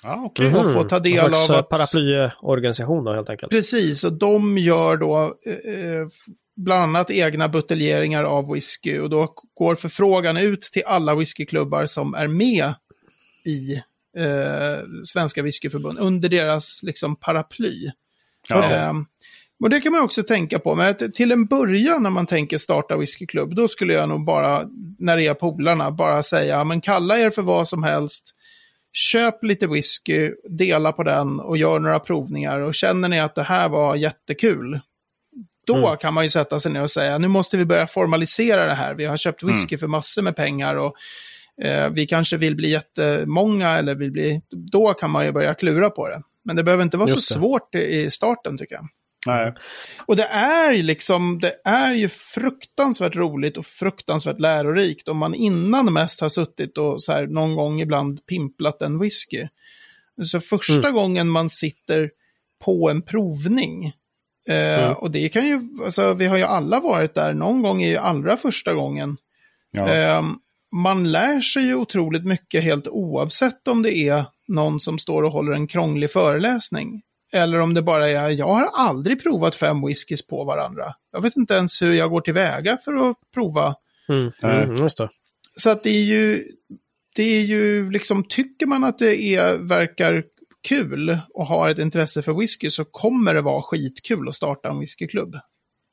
Ja, 0.03 0.23
okej. 0.25 0.55
och 0.55 0.73
få 0.73 0.85
ta 0.85 0.99
del 0.99 1.19
av 1.25 1.51
eh, 1.51 1.59
att- 1.59 1.69
paraplyorganisation 1.69 3.05
då 3.05 3.13
helt 3.13 3.31
enkelt. 3.31 3.51
Precis, 3.51 4.05
och 4.05 4.13
de 4.13 4.59
gör 4.59 4.97
då 4.97 5.39
eh, 5.47 5.75
eh, 5.75 6.07
bland 6.57 6.83
annat 6.83 7.11
egna 7.11 7.49
buteljeringar 7.49 8.25
av 8.25 8.53
whisky. 8.53 8.99
Och 8.99 9.11
då 9.11 9.35
går 9.55 9.75
förfrågan 9.75 10.37
ut 10.37 10.63
till 10.63 10.83
alla 10.87 11.15
whiskyklubbar 11.15 11.87
som 11.87 12.15
är 12.15 12.27
med 12.27 12.75
i 13.45 13.75
eh, 14.17 14.85
Svenska 15.05 15.43
Whiskyförbund 15.43 15.99
under 15.99 16.29
deras 16.29 16.83
liksom, 16.83 17.17
paraply. 17.17 17.91
Ja. 18.49 18.65
Ehm, 18.65 19.07
och 19.63 19.71
det 19.71 19.81
kan 19.81 19.93
man 19.93 20.01
också 20.03 20.23
tänka 20.23 20.59
på. 20.59 20.75
Men 20.75 20.95
till 21.15 21.33
en 21.33 21.47
början 21.47 22.03
när 22.03 22.11
man 22.11 22.27
tänker 22.27 22.59
starta 22.59 22.97
whiskyklubb, 22.97 23.55
då 23.55 23.69
skulle 23.69 23.93
jag 23.95 24.09
nog 24.09 24.25
bara, 24.25 24.63
när 24.99 25.17
det 25.17 25.27
är 25.27 25.35
polarna, 25.35 25.91
bara 25.91 26.23
säga, 26.23 26.65
men 26.65 26.81
kalla 26.81 27.19
er 27.19 27.31
för 27.31 27.43
vad 27.43 27.69
som 27.69 27.83
helst. 27.83 28.33
Köp 28.93 29.45
lite 29.45 29.67
whisky, 29.67 30.33
dela 30.49 30.93
på 30.93 31.03
den 31.03 31.41
och 31.41 31.57
gör 31.59 31.79
några 31.79 32.01
provningar. 32.01 32.61
Och 32.61 32.75
känner 32.75 33.09
ni 33.09 33.21
att 33.21 33.35
det 33.35 33.43
här 33.43 33.69
var 33.69 33.97
jättekul, 33.97 34.81
då 35.67 35.77
Mm. 35.77 35.97
kan 35.97 36.15
man 36.15 36.25
ju 36.25 36.31
sätta 36.31 36.61
sig 36.61 36.73
ner 36.73 36.83
och 36.83 36.91
säga, 36.91 37.19
nu 37.19 37.29
måste 37.29 37.57
vi 37.57 37.65
börja 37.65 37.87
formalisera 37.87 38.67
det 38.67 38.75
här. 38.75 38.95
Vi 38.95 39.05
har 39.05 39.17
köpt 39.17 39.43
whisky 39.43 39.79
för 39.79 39.87
massor 39.87 40.23
med 40.23 40.37
pengar 40.37 40.77
och 40.77 40.95
eh, 41.63 41.89
vi 41.91 42.07
kanske 42.07 42.37
vill 42.37 42.57
bli 42.57 42.71
jättemånga 42.71 43.69
eller 43.71 43.95
vill 43.95 44.11
bli, 44.11 44.43
då 44.51 44.95
kan 44.95 45.11
man 45.11 45.25
ju 45.25 45.33
börja 45.33 45.55
klura 45.55 45.91
på 45.91 46.09
det. 46.09 46.23
Men 46.45 46.57
det 46.57 46.63
behöver 46.63 46.85
inte 46.85 46.97
vara 46.97 47.09
Just 47.09 47.29
så 47.29 47.35
det. 47.35 47.41
svårt 47.41 47.75
i 47.75 48.11
starten 48.11 48.59
tycker 48.59 48.75
jag. 48.75 48.89
Nej. 49.27 49.55
Och 50.07 50.17
det 50.17 50.27
är 50.27 50.83
liksom, 50.83 51.39
det 51.41 51.55
är 51.65 51.95
ju 51.95 52.09
fruktansvärt 52.09 53.17
roligt 53.17 53.57
och 53.59 53.67
fruktansvärt 53.67 54.41
lärorikt 54.41 55.09
om 55.09 55.19
man 55.19 55.35
innan 55.35 55.93
mest 55.93 56.21
har 56.21 56.29
suttit 56.29 56.79
och 56.79 57.03
så 57.03 57.13
här 57.13 57.27
någon 57.27 57.55
gång 57.55 57.81
ibland 57.81 58.27
pimplat 58.27 58.83
en 58.83 58.99
whisky. 58.99 59.49
Så 60.25 60.41
första 60.41 60.91
gången 60.91 61.29
man 61.29 61.51
sitter 61.51 62.11
på 62.65 62.91
en 62.91 63.03
provning, 63.03 63.87
eh, 64.49 64.85
Mm. 64.85 64.93
och 64.93 65.11
det 65.11 65.29
kan 65.29 65.47
ju, 65.47 65.61
alltså 65.85 66.15
vi 66.15 66.27
har 66.27 66.37
ju 66.37 66.45
alla 66.45 66.81
varit 66.81 67.15
där, 67.15 67.35
någon 67.35 67.63
gång 67.63 67.83
är 67.83 67.89
ju 67.89 67.97
allra 67.97 68.37
första 68.37 68.75
gången. 68.75 69.17
Ja. 69.73 69.95
Eh, 69.95 70.23
man 70.73 71.13
lär 71.13 71.41
sig 71.41 71.63
ju 71.63 71.75
otroligt 71.75 72.25
mycket 72.25 72.65
helt 72.65 72.89
oavsett 72.89 73.69
om 73.69 73.83
det 73.83 73.95
är 73.97 74.25
någon 74.49 74.81
som 74.81 74.99
står 74.99 75.23
och 75.23 75.33
håller 75.33 75.53
en 75.53 75.67
krånglig 75.67 76.11
föreläsning. 76.11 77.03
Eller 77.37 77.61
om 77.61 77.75
det 77.75 77.83
bara 77.83 78.09
är, 78.09 78.31
jag 78.31 78.47
har 78.47 78.67
aldrig 78.67 79.23
provat 79.23 79.55
fem 79.55 79.87
whiskys 79.87 80.27
på 80.27 80.45
varandra. 80.45 80.95
Jag 81.13 81.21
vet 81.21 81.37
inte 81.37 81.55
ens 81.55 81.83
hur 81.83 81.95
jag 81.95 82.11
går 82.11 82.21
tillväga 82.21 82.79
för 82.85 83.11
att 83.11 83.17
prova. 83.35 83.75
Mm. 84.09 84.33
Mm. 84.43 84.89
Så 85.57 85.71
att 85.71 85.83
det 85.83 85.91
är 85.91 86.03
ju, 86.03 86.45
det 87.15 87.23
är 87.23 87.41
ju 87.41 87.91
liksom, 87.91 88.25
tycker 88.29 88.67
man 88.67 88.85
att 88.85 88.99
det 88.99 89.23
är, 89.23 89.69
verkar 89.69 90.25
kul 90.69 91.19
och 91.35 91.47
har 91.47 91.69
ett 91.69 91.79
intresse 91.79 92.23
för 92.23 92.33
whisky 92.33 92.71
så 92.71 92.85
kommer 92.85 93.35
det 93.35 93.41
vara 93.41 93.63
skitkul 93.63 94.29
att 94.29 94.37
starta 94.37 94.69
en 94.69 94.79
whiskyklubb. 94.79 95.37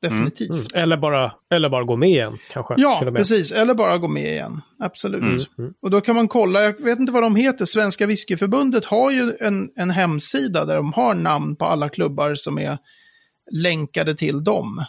Definitivt. 0.08 0.50
Mm. 0.50 0.64
Eller, 0.74 0.96
bara, 0.96 1.32
eller 1.50 1.68
bara 1.68 1.84
gå 1.84 1.96
med 1.96 2.08
igen 2.08 2.38
kanske. 2.50 2.74
Ja, 2.78 2.98
till 2.98 3.06
och 3.06 3.12
med. 3.12 3.20
precis. 3.20 3.52
Eller 3.52 3.74
bara 3.74 3.98
gå 3.98 4.08
med 4.08 4.32
igen. 4.32 4.60
Absolut. 4.78 5.22
Mm. 5.22 5.40
Mm. 5.58 5.74
Och 5.82 5.90
då 5.90 6.00
kan 6.00 6.16
man 6.16 6.28
kolla, 6.28 6.62
jag 6.62 6.84
vet 6.84 6.98
inte 6.98 7.12
vad 7.12 7.22
de 7.22 7.36
heter, 7.36 7.64
Svenska 7.64 8.06
Whiskyförbundet 8.06 8.84
har 8.84 9.10
ju 9.10 9.32
en, 9.40 9.70
en 9.76 9.90
hemsida 9.90 10.64
där 10.64 10.76
de 10.76 10.92
har 10.92 11.14
namn 11.14 11.56
på 11.56 11.64
alla 11.64 11.88
klubbar 11.88 12.34
som 12.34 12.58
är 12.58 12.78
länkade 13.52 14.14
till 14.14 14.44
dem. 14.44 14.84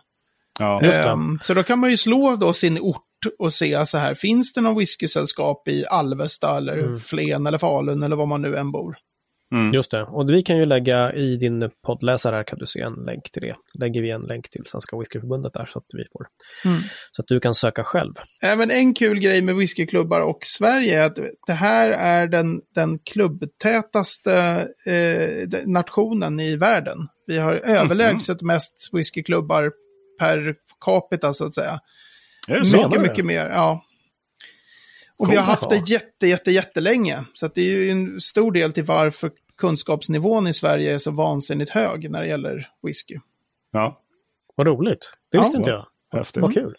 Ja. 0.60 0.82
Just 0.84 0.97
det. 0.97 1.10
Ehm, 1.10 1.39
så 1.41 1.54
då 1.54 1.63
kan 1.63 1.80
man 1.80 1.89
ju 1.89 1.97
slå 1.97 2.36
då 2.36 2.54
sin 2.54 2.80
ort 2.80 3.01
och 3.39 3.54
se 3.54 3.86
så 3.86 3.97
här, 3.97 4.13
finns 4.13 4.54
det 4.54 4.62
någon 4.62 4.78
whiskysällskap 4.78 5.67
i 5.67 5.86
Alvesta 5.86 6.58
eller 6.58 6.78
Mm. 6.78 6.99
Flen 6.99 7.47
eller 7.47 7.58
Falun 7.58 8.04
eller 8.04 8.15
var 8.15 8.25
man 8.25 8.41
nu 8.41 8.56
än 8.56 8.71
bor? 8.71 8.95
Mm. 9.51 9.73
Just 9.73 9.91
det. 9.91 10.03
Och 10.03 10.29
vi 10.29 10.41
kan 10.41 10.58
ju 10.58 10.65
lägga 10.65 11.13
i 11.13 11.38
din 11.38 11.69
poddläsare 11.86 12.36
här 12.36 12.43
kan 12.43 12.60
du 12.60 12.65
se 12.65 12.81
en 12.81 12.93
länk 12.93 13.31
till 13.31 13.41
det. 13.41 13.55
Lägger 13.79 14.01
vi 14.01 14.12
en 14.12 14.21
länk 14.21 14.49
till 14.49 14.62
Svenska 14.65 14.97
Whiskyförbundet 14.97 15.53
där 15.53 15.65
så 15.65 15.79
att 15.79 15.86
vi 15.93 16.03
får. 16.13 16.27
Mm. 16.65 16.81
Så 17.12 17.21
att 17.21 17.27
du 17.27 17.39
kan 17.39 17.55
söka 17.55 17.84
själv. 17.84 18.13
Även 18.43 18.71
en 18.71 18.93
kul 18.93 19.19
grej 19.19 19.41
med 19.41 19.55
whiskyklubbar 19.55 20.21
och 20.21 20.39
Sverige 20.43 20.99
är 20.99 21.05
att 21.05 21.17
det 21.47 21.53
här 21.53 21.89
är 21.89 22.27
den, 22.27 22.62
den 22.75 22.99
klubbtätaste 22.99 24.67
eh, 24.88 25.62
nationen 25.65 26.39
i 26.39 26.55
världen. 26.55 26.97
Vi 27.27 27.38
har 27.38 27.53
överlägset 27.53 28.41
mest 28.41 28.89
whiskyklubbar 28.93 29.71
per 30.19 30.55
capita 30.86 31.34
så 31.34 31.45
att 31.45 31.53
säga. 31.53 31.79
Är 32.47 32.60
det 32.60 32.65
så? 32.65 32.88
Mycket, 32.88 33.01
mycket 33.01 33.25
mer, 33.25 33.49
ja. 33.49 33.81
Och 35.19 35.32
vi 35.32 35.36
har 35.36 35.43
haft 35.43 35.69
det 35.69 35.89
jätte, 35.89 36.28
jätte, 36.28 36.51
jättelänge. 36.51 37.23
Så 37.34 37.45
att 37.45 37.56
det 37.56 37.62
är 37.62 37.65
ju 37.80 37.89
en 37.91 38.21
stor 38.21 38.51
del 38.51 38.73
till 38.73 38.84
varför 38.84 39.32
kunskapsnivån 39.58 40.47
i 40.47 40.54
Sverige 40.54 40.93
är 40.93 40.97
så 40.97 41.12
vansinnigt 41.12 41.71
hög 41.71 42.12
när 42.12 42.21
det 42.21 42.28
gäller 42.28 42.65
whisky. 42.84 43.15
Ja, 43.71 44.01
Vad 44.56 44.67
roligt. 44.67 45.12
Det 45.32 45.38
Ja. 45.38 45.41
visste 45.41 45.58
inte 45.58 45.69
jag. 45.69 45.86
häftigt. 46.12 46.41
Vad 46.41 46.54
kul. 46.54 46.75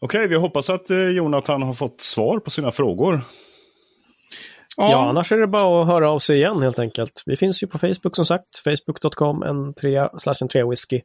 Okej, 0.00 0.26
vi 0.28 0.36
hoppas 0.36 0.70
att 0.70 0.90
eh, 0.90 1.08
Jonathan 1.08 1.62
har 1.62 1.72
fått 1.74 2.00
svar 2.00 2.38
på 2.38 2.50
sina 2.50 2.70
frågor. 2.70 3.20
Ja. 4.76 5.08
annars 5.08 5.32
är 5.32 5.36
det 5.36 5.46
bara 5.46 5.82
att 5.82 5.86
höra 5.86 6.10
av 6.10 6.18
sig 6.18 6.36
igen 6.36 6.62
helt 6.62 6.78
enkelt. 6.78 7.22
Vi 7.26 7.36
finns 7.36 7.62
ju 7.62 7.66
på 7.66 7.78
Facebook 7.78 8.16
som 8.16 8.24
sagt, 8.24 8.58
facebook.com 8.64 9.42
en 9.42 9.74
trea, 9.74 10.10
slash 10.18 10.34
en 10.40 10.48
trea 10.48 10.68
whisky. 10.68 11.00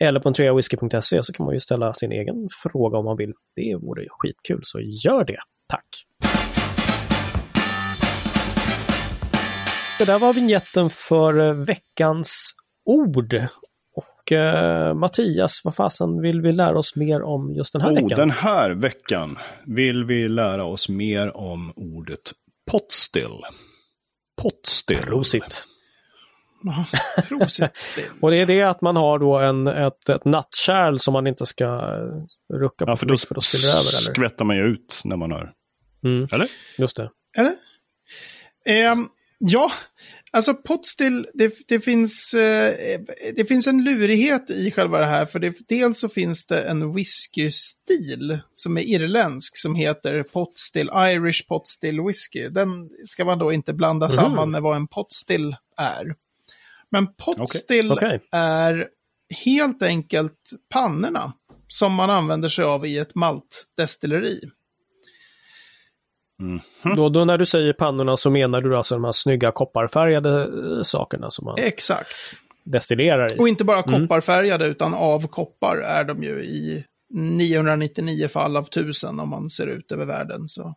Eller 0.00 0.20
på 0.20 0.28
en 0.28 0.34
så 1.22 1.32
kan 1.32 1.46
man 1.46 1.54
ju 1.54 1.60
ställa 1.60 1.94
sin 1.94 2.12
egen 2.12 2.48
fråga 2.62 2.98
om 2.98 3.04
man 3.04 3.16
vill. 3.16 3.32
Det 3.56 3.74
vore 3.74 4.06
skitkul, 4.10 4.60
så 4.62 4.80
gör 4.80 5.24
det. 5.24 5.38
Tack! 5.68 6.06
Det 9.98 10.04
där 10.04 10.18
var 10.18 10.32
vignetten 10.32 10.90
för 10.90 11.52
veckans 11.52 12.54
ord. 12.84 13.46
Och 13.94 14.32
eh, 14.32 14.94
Mattias, 14.94 15.60
vad 15.64 15.74
fasen 15.74 16.20
vill 16.20 16.40
vi 16.40 16.52
lära 16.52 16.78
oss 16.78 16.96
mer 16.96 17.22
om 17.22 17.52
just 17.52 17.72
den 17.72 17.82
här 17.82 17.90
oh, 17.90 17.94
veckan? 17.94 18.18
Den 18.18 18.30
här 18.30 18.70
veckan 18.70 19.38
vill 19.66 20.04
vi 20.04 20.28
lära 20.28 20.64
oss 20.64 20.88
mer 20.88 21.36
om 21.36 21.72
ordet 21.76 22.32
potstill. 22.70 23.40
Potstill. 24.42 24.98
Prosit. 24.98 25.66
Och 28.20 28.30
det 28.30 28.36
är 28.36 28.46
det 28.46 28.62
att 28.62 28.80
man 28.80 28.96
har 28.96 29.18
då 29.18 29.38
en, 29.38 29.66
ett, 29.66 30.08
ett 30.08 30.24
nattkärl 30.24 30.98
som 30.98 31.12
man 31.12 31.26
inte 31.26 31.46
ska 31.46 31.64
eh, 31.64 32.56
rucka 32.56 32.84
på 32.84 32.90
ja, 32.90 32.96
för 32.96 33.06
då, 33.06 33.16
för 33.16 33.34
då 33.34 33.40
spiller 33.40 33.68
över. 33.68 33.98
Eller? 33.98 34.14
skvättar 34.14 34.44
man 34.44 34.56
ju 34.56 34.62
ut 34.62 35.00
när 35.04 35.16
man 35.16 35.32
hör. 35.32 35.52
Mm. 36.04 36.28
Eller? 36.32 36.48
Just 36.78 36.96
det. 36.96 37.10
Eller? 37.36 37.56
Um, 38.92 39.08
ja, 39.38 39.72
Alltså 40.36 40.54
potstill, 40.54 41.26
det, 41.34 41.54
det, 41.68 41.80
finns, 41.80 42.34
eh, 42.34 43.00
det 43.36 43.44
finns 43.48 43.66
en 43.66 43.84
lurighet 43.84 44.50
i 44.50 44.70
själva 44.70 44.98
det 44.98 45.06
här. 45.06 45.26
För 45.26 45.38
det, 45.38 45.68
dels 45.68 45.98
så 45.98 46.08
finns 46.08 46.46
det 46.46 46.62
en 46.62 46.94
whiskystil 46.94 48.38
som 48.52 48.78
är 48.78 48.82
irländsk 48.82 49.52
som 49.58 49.74
heter 49.74 50.22
potstill, 50.22 50.90
Irish 50.94 51.48
potstill 51.48 52.00
whisky. 52.00 52.48
Den 52.48 52.90
ska 53.06 53.24
man 53.24 53.38
då 53.38 53.52
inte 53.52 53.72
blanda 53.72 54.06
mm. 54.06 54.14
samman 54.14 54.50
med 54.50 54.62
vad 54.62 54.76
en 54.76 54.88
potstill 54.88 55.56
är. 55.76 56.14
Men 56.90 57.06
potstill 57.14 57.92
okay. 57.92 58.16
Okay. 58.16 58.28
är 58.32 58.88
helt 59.44 59.82
enkelt 59.82 60.40
pannorna 60.74 61.32
som 61.68 61.94
man 61.94 62.10
använder 62.10 62.48
sig 62.48 62.64
av 62.64 62.86
i 62.86 62.98
ett 62.98 63.14
maltdestilleri. 63.14 64.40
Mm. 66.40 66.60
Då, 66.96 67.08
då, 67.08 67.24
när 67.24 67.38
du 67.38 67.46
säger 67.46 67.72
pannorna 67.72 68.16
så 68.16 68.30
menar 68.30 68.60
du 68.60 68.76
alltså 68.76 68.94
de 68.94 69.04
här 69.04 69.12
snygga 69.12 69.50
kopparfärgade 69.52 70.42
eh, 70.42 70.82
sakerna 70.82 71.30
som 71.30 71.44
man 71.44 71.58
Exakt. 71.58 72.36
destillerar 72.64 73.34
i? 73.34 73.38
Och 73.38 73.48
inte 73.48 73.64
bara 73.64 73.82
mm. 73.82 74.00
kopparfärgade 74.00 74.66
utan 74.66 74.94
av 74.94 75.26
koppar 75.26 75.76
är 75.76 76.04
de 76.04 76.22
ju 76.22 76.44
i 76.44 76.84
999 77.14 78.28
fall 78.28 78.56
av 78.56 78.64
tusen 78.64 79.20
om 79.20 79.28
man 79.28 79.50
ser 79.50 79.66
ut 79.66 79.92
över 79.92 80.04
världen. 80.04 80.48
Så 80.48 80.74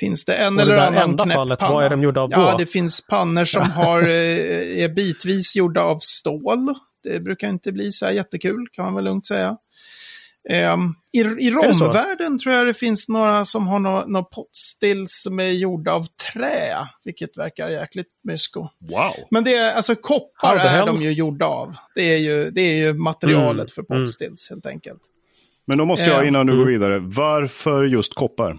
finns 0.00 0.24
det 0.24 0.34
en 0.34 0.56
och 0.56 0.62
eller 0.62 0.74
det 0.74 0.86
annan 0.86 1.10
enda 1.10 1.26
fallet, 1.26 1.62
vad 1.62 1.84
är 1.84 1.90
de 1.90 2.02
gjorda 2.02 2.20
av 2.20 2.28
då? 2.28 2.40
Ja, 2.40 2.56
det 2.58 2.66
finns 2.66 3.06
pannor 3.06 3.44
som 3.44 3.70
har, 3.70 4.02
eh, 4.02 4.82
är 4.82 4.88
bitvis 4.88 5.56
gjorda 5.56 5.82
av 5.82 5.98
stål. 6.02 6.74
Det 7.02 7.20
brukar 7.20 7.48
inte 7.48 7.72
bli 7.72 7.92
så 7.92 8.06
här 8.06 8.12
jättekul, 8.12 8.66
kan 8.72 8.84
man 8.84 8.94
väl 8.94 9.04
lugnt 9.04 9.26
säga. 9.26 9.56
Um, 10.50 10.94
I 11.12 11.18
i 11.18 11.50
romvärlden 11.50 12.38
tror 12.38 12.54
jag 12.54 12.66
det 12.66 12.74
finns 12.74 13.08
några 13.08 13.44
som 13.44 13.66
har 13.66 13.78
några 13.78 14.06
no, 14.06 14.24
potstill 14.24 15.04
som 15.08 15.40
är 15.40 15.48
gjorda 15.48 15.92
av 15.92 16.06
trä, 16.32 16.76
vilket 17.04 17.38
verkar 17.38 17.68
jäkligt 17.68 18.06
mysko. 18.24 18.68
Wow! 18.80 19.14
Men 19.30 19.44
det 19.44 19.54
är, 19.54 19.74
alltså 19.74 19.94
koppar 19.94 20.56
är 20.56 20.86
de 20.86 21.02
ju 21.02 21.12
gjorda 21.12 21.46
av. 21.46 21.76
Det 21.94 22.14
är 22.14 22.18
ju, 22.18 22.50
det 22.50 22.60
är 22.60 22.74
ju 22.74 22.94
materialet 22.94 23.60
mm. 23.60 23.68
för 23.68 23.82
potstills 23.82 24.50
mm. 24.50 24.56
helt 24.56 24.66
enkelt. 24.66 25.00
Men 25.66 25.78
då 25.78 25.84
måste 25.84 26.06
jag, 26.06 26.28
innan 26.28 26.46
du 26.46 26.56
går 26.56 26.64
vidare, 26.64 26.98
varför 26.98 27.84
just 27.84 28.14
koppar? 28.14 28.58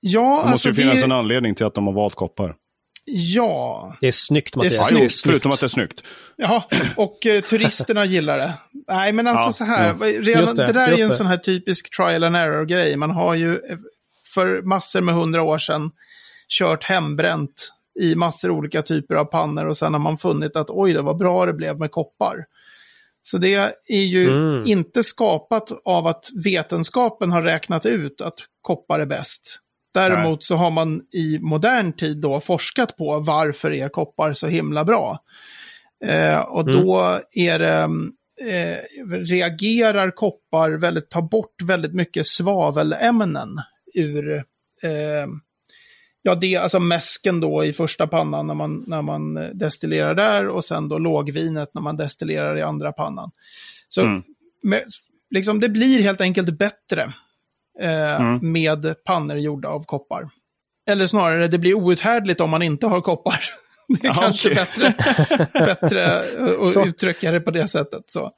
Ja, 0.00 0.20
det 0.20 0.50
måste 0.50 0.50
alltså 0.50 0.68
ju 0.68 0.74
finnas 0.74 0.98
det... 0.98 1.04
en 1.04 1.12
anledning 1.12 1.54
till 1.54 1.66
att 1.66 1.74
de 1.74 1.86
har 1.86 1.94
valt 1.94 2.14
koppar. 2.14 2.54
Ja. 3.04 3.96
Det 4.00 4.08
är 4.08 4.12
snyggt 4.12 4.56
Mattias. 4.56 4.90
Det 4.90 5.04
är 5.04 5.08
snyggt. 5.08 5.32
Förutom 5.32 5.52
att 5.52 5.60
det 5.60 5.66
är 5.66 5.68
snyggt. 5.68 6.04
Ja, 6.36 6.68
och 6.96 7.26
eh, 7.26 7.42
turisterna 7.42 8.04
gillar 8.04 8.38
det. 8.38 8.52
Nej, 8.88 9.12
men 9.12 9.26
alltså 9.26 9.48
ja, 9.48 9.52
så 9.52 9.64
här. 9.64 9.86
Ja. 9.86 10.06
Redan, 10.06 10.56
det, 10.56 10.66
det, 10.66 10.72
där 10.72 10.88
är 10.88 10.96
ju 10.96 11.02
en 11.02 11.08
det. 11.08 11.14
sån 11.14 11.26
här 11.26 11.36
typisk 11.36 11.96
trial 11.96 12.24
and 12.24 12.36
error-grej. 12.36 12.96
Man 12.96 13.10
har 13.10 13.34
ju 13.34 13.52
eh, 13.54 13.78
för 14.34 14.62
massor 14.62 15.00
med 15.00 15.14
hundra 15.14 15.42
år 15.42 15.58
sedan 15.58 15.90
kört 16.48 16.84
hembränt 16.84 17.72
i 18.00 18.14
massor 18.14 18.50
olika 18.50 18.82
typer 18.82 19.14
av 19.14 19.24
pannor 19.24 19.66
och 19.66 19.76
sen 19.76 19.92
har 19.92 20.00
man 20.00 20.18
funnit 20.18 20.56
att 20.56 20.70
oj, 20.70 20.92
det 20.92 21.02
var 21.02 21.14
bra 21.14 21.46
det 21.46 21.52
blev 21.52 21.78
med 21.78 21.90
koppar. 21.90 22.44
Så 23.22 23.38
det 23.38 23.54
är 23.86 24.02
ju 24.02 24.28
mm. 24.28 24.66
inte 24.66 25.02
skapat 25.02 25.72
av 25.84 26.06
att 26.06 26.26
vetenskapen 26.44 27.32
har 27.32 27.42
räknat 27.42 27.86
ut 27.86 28.20
att 28.20 28.34
koppar 28.62 29.00
är 29.00 29.06
bäst. 29.06 29.60
Däremot 29.94 30.44
så 30.44 30.56
har 30.56 30.70
man 30.70 31.02
i 31.12 31.38
modern 31.38 31.92
tid 31.92 32.16
då 32.20 32.40
forskat 32.40 32.96
på 32.96 33.18
varför 33.18 33.72
är 33.72 33.88
koppar 33.88 34.32
så 34.32 34.46
himla 34.48 34.84
bra. 34.84 35.22
Eh, 36.04 36.38
och 36.38 36.68
mm. 36.68 36.74
då 36.74 37.20
är 37.32 37.58
det, 37.58 37.88
eh, 38.50 38.78
reagerar 39.10 40.10
koppar 40.10 40.70
väldigt, 40.70 41.10
tar 41.10 41.22
bort 41.22 41.62
väldigt 41.62 41.94
mycket 41.94 42.26
svavelämnen 42.26 43.48
ur, 43.94 44.36
eh, 44.82 45.26
ja 46.22 46.34
det 46.34 46.54
är 46.54 46.60
alltså 46.60 46.80
mäsken 46.80 47.40
då 47.40 47.64
i 47.64 47.72
första 47.72 48.06
pannan 48.06 48.46
när 48.46 48.54
man, 48.54 48.84
när 48.86 49.02
man 49.02 49.34
destillerar 49.58 50.14
där 50.14 50.48
och 50.48 50.64
sen 50.64 50.88
då 50.88 50.98
lågvinet 50.98 51.74
när 51.74 51.82
man 51.82 51.96
destillerar 51.96 52.58
i 52.58 52.62
andra 52.62 52.92
pannan. 52.92 53.30
Så 53.88 54.00
mm. 54.00 54.22
med, 54.62 54.84
liksom 55.30 55.60
det 55.60 55.68
blir 55.68 56.00
helt 56.00 56.20
enkelt 56.20 56.58
bättre 56.58 57.12
eh, 57.80 58.20
mm. 58.20 58.52
med 58.52 59.04
pannor 59.04 59.36
gjorda 59.36 59.68
av 59.68 59.84
koppar. 59.84 60.28
Eller 60.90 61.06
snarare, 61.06 61.48
det 61.48 61.58
blir 61.58 61.74
outhärdligt 61.74 62.40
om 62.40 62.50
man 62.50 62.62
inte 62.62 62.86
har 62.86 63.00
koppar. 63.00 63.40
Det 64.00 64.06
är 64.06 64.08
ja, 64.08 64.14
kanske 64.14 64.50
okay. 64.50 64.64
bättre, 64.64 64.94
bättre 65.66 66.16
att 66.62 66.86
uttrycka 66.86 67.32
det 67.32 67.40
på 67.40 67.50
det 67.50 67.68
sättet. 67.68 68.02
Så. 68.06 68.32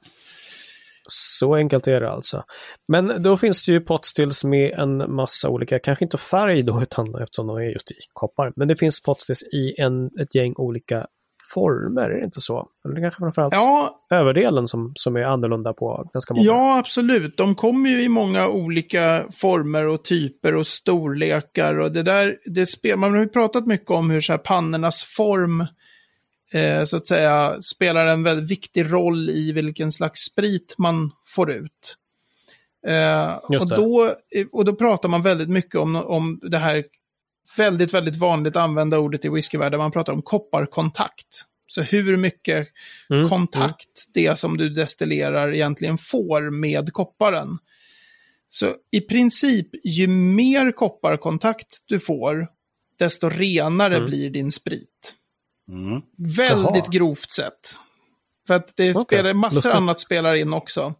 Så 1.07 1.55
enkelt 1.55 1.87
är 1.87 2.01
det 2.01 2.11
alltså. 2.11 2.43
Men 2.87 3.23
då 3.23 3.37
finns 3.37 3.65
det 3.65 3.71
ju 3.71 3.81
potstills 3.81 4.43
med 4.43 4.71
en 4.71 5.15
massa 5.15 5.49
olika, 5.49 5.79
kanske 5.79 6.05
inte 6.05 6.17
färg 6.17 6.63
då, 6.63 6.81
utan 6.81 7.15
eftersom 7.21 7.47
de 7.47 7.57
är 7.57 7.61
just 7.61 7.91
i 7.91 7.95
koppar. 8.13 8.53
Men 8.55 8.67
det 8.67 8.75
finns 8.75 9.01
potstills 9.01 9.43
i 9.43 9.81
en, 9.81 10.05
ett 10.05 10.35
gäng 10.35 10.53
olika 10.57 11.07
former, 11.53 12.01
är 12.01 12.19
det 12.19 12.25
inte 12.25 12.41
så? 12.41 12.67
Eller 12.85 13.01
kanske 13.01 13.19
framförallt 13.19 13.53
ja, 13.53 13.99
överdelen 14.09 14.67
som, 14.67 14.91
som 14.95 15.15
är 15.15 15.23
annorlunda 15.23 15.73
på 15.73 16.09
ganska 16.13 16.33
många. 16.33 16.45
Ja, 16.45 16.77
absolut. 16.77 17.37
De 17.37 17.55
kommer 17.55 17.89
ju 17.89 18.03
i 18.03 18.09
många 18.09 18.47
olika 18.47 19.25
former 19.31 19.87
och 19.87 20.03
typer 20.03 20.55
och 20.55 20.67
storlekar. 20.67 21.79
Och 21.79 21.91
det 21.91 22.03
där, 22.03 22.37
det 22.45 22.65
spel, 22.65 22.97
man 22.97 23.13
har 23.13 23.19
ju 23.19 23.27
pratat 23.27 23.67
mycket 23.67 23.91
om 23.91 24.09
hur 24.09 24.21
så 24.21 24.33
här 24.33 24.37
pannornas 24.37 25.03
form 25.03 25.61
eh, 26.53 26.83
så 26.83 26.97
att 26.97 27.07
säga 27.07 27.61
spelar 27.61 28.05
en 28.05 28.23
väldigt 28.23 28.51
viktig 28.51 28.93
roll 28.93 29.29
i 29.29 29.51
vilken 29.51 29.91
slags 29.91 30.19
sprit 30.19 30.75
man 30.77 31.11
får 31.35 31.51
ut. 31.51 31.97
Eh, 32.87 33.33
och, 33.35 33.67
då, 33.67 34.11
och 34.51 34.65
då 34.65 34.75
pratar 34.75 35.09
man 35.09 35.21
väldigt 35.21 35.49
mycket 35.49 35.75
om, 35.75 35.95
om 35.95 36.39
det 36.43 36.57
här 36.57 36.83
väldigt, 37.57 37.93
väldigt 37.93 38.15
vanligt 38.15 38.55
använda 38.55 38.99
ordet 38.99 39.25
i 39.25 39.29
whiskyvärlden. 39.29 39.79
Man 39.79 39.91
pratar 39.91 40.13
om 40.13 40.21
kopparkontakt. 40.21 41.45
Så 41.67 41.81
hur 41.81 42.17
mycket 42.17 42.67
mm, 43.09 43.29
kontakt 43.29 44.05
mm. 44.07 44.11
det 44.13 44.39
som 44.39 44.57
du 44.57 44.69
destillerar 44.69 45.53
egentligen 45.53 45.97
får 45.97 46.49
med 46.49 46.93
kopparen. 46.93 47.57
Så 48.49 48.75
i 48.91 49.01
princip, 49.01 49.67
ju 49.83 50.07
mer 50.07 50.71
kopparkontakt 50.71 51.77
du 51.85 51.99
får, 51.99 52.47
desto 52.99 53.29
renare 53.29 53.95
mm. 53.95 54.09
blir 54.09 54.29
din 54.29 54.51
sprit. 54.51 55.15
Mm. 55.69 56.01
Väldigt 56.37 56.85
Jaha. 56.85 56.91
grovt 56.91 57.31
sett. 57.31 57.79
För 58.47 58.53
att 58.53 58.75
det 58.75 58.89
okay. 58.89 59.03
spelar, 59.03 59.33
massor 59.33 59.55
Lustigt. 59.55 59.73
annat 59.73 59.99
spelar 59.99 60.35
in 60.35 60.53
också. 60.53 60.93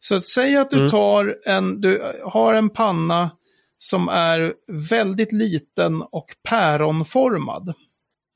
Så 0.00 0.20
säg 0.20 0.56
att 0.56 0.70
du 0.70 0.76
mm. 0.76 0.90
tar 0.90 1.38
en, 1.44 1.80
du 1.80 2.14
har 2.24 2.54
en 2.54 2.70
panna 2.70 3.30
som 3.78 4.08
är 4.08 4.54
väldigt 4.90 5.32
liten 5.32 6.02
och 6.02 6.26
päronformad. 6.48 7.74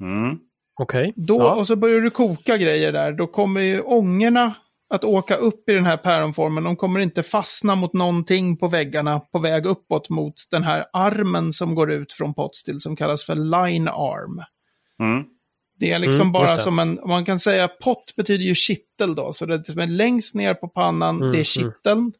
Mm. 0.00 0.38
Okej. 0.78 1.12
Okay. 1.16 1.36
ja. 1.38 1.54
Och 1.54 1.66
så 1.66 1.76
börjar 1.76 2.00
du 2.00 2.10
koka 2.10 2.56
grejer 2.56 2.92
där. 2.92 3.12
Då 3.12 3.26
kommer 3.26 3.60
ju 3.60 3.80
ångorna 3.80 4.54
att 4.94 5.04
åka 5.04 5.36
upp 5.36 5.68
i 5.68 5.72
den 5.72 5.86
här 5.86 5.96
päronformen. 5.96 6.64
De 6.64 6.76
kommer 6.76 7.00
inte 7.00 7.22
fastna 7.22 7.74
mot 7.74 7.92
någonting 7.92 8.56
på 8.56 8.68
väggarna 8.68 9.20
på 9.20 9.38
väg 9.38 9.66
uppåt 9.66 10.08
mot 10.08 10.34
den 10.50 10.62
här 10.62 10.84
armen 10.92 11.52
som 11.52 11.74
går 11.74 11.92
ut 11.92 12.12
från 12.12 12.34
potstill 12.34 12.80
som 12.80 12.96
kallas 12.96 13.24
för 13.24 13.34
line 13.34 13.88
arm. 13.88 14.42
Mm. 15.00 15.24
Det 15.78 15.92
är 15.92 15.98
liksom 15.98 16.20
mm, 16.20 16.32
bara 16.32 16.58
som 16.58 16.78
en, 16.78 16.98
man 17.06 17.24
kan 17.24 17.38
säga 17.38 17.68
pott 17.68 18.12
betyder 18.16 18.44
ju 18.44 18.54
kittel 18.54 19.14
då, 19.14 19.32
så 19.32 19.46
det 19.46 19.68
är 19.68 19.86
längst 19.86 20.34
ner 20.34 20.54
på 20.54 20.68
pannan, 20.68 21.16
mm, 21.16 21.32
det 21.32 21.36
är 21.36 21.58
mm. 21.58 21.72
kitteln 21.72 22.12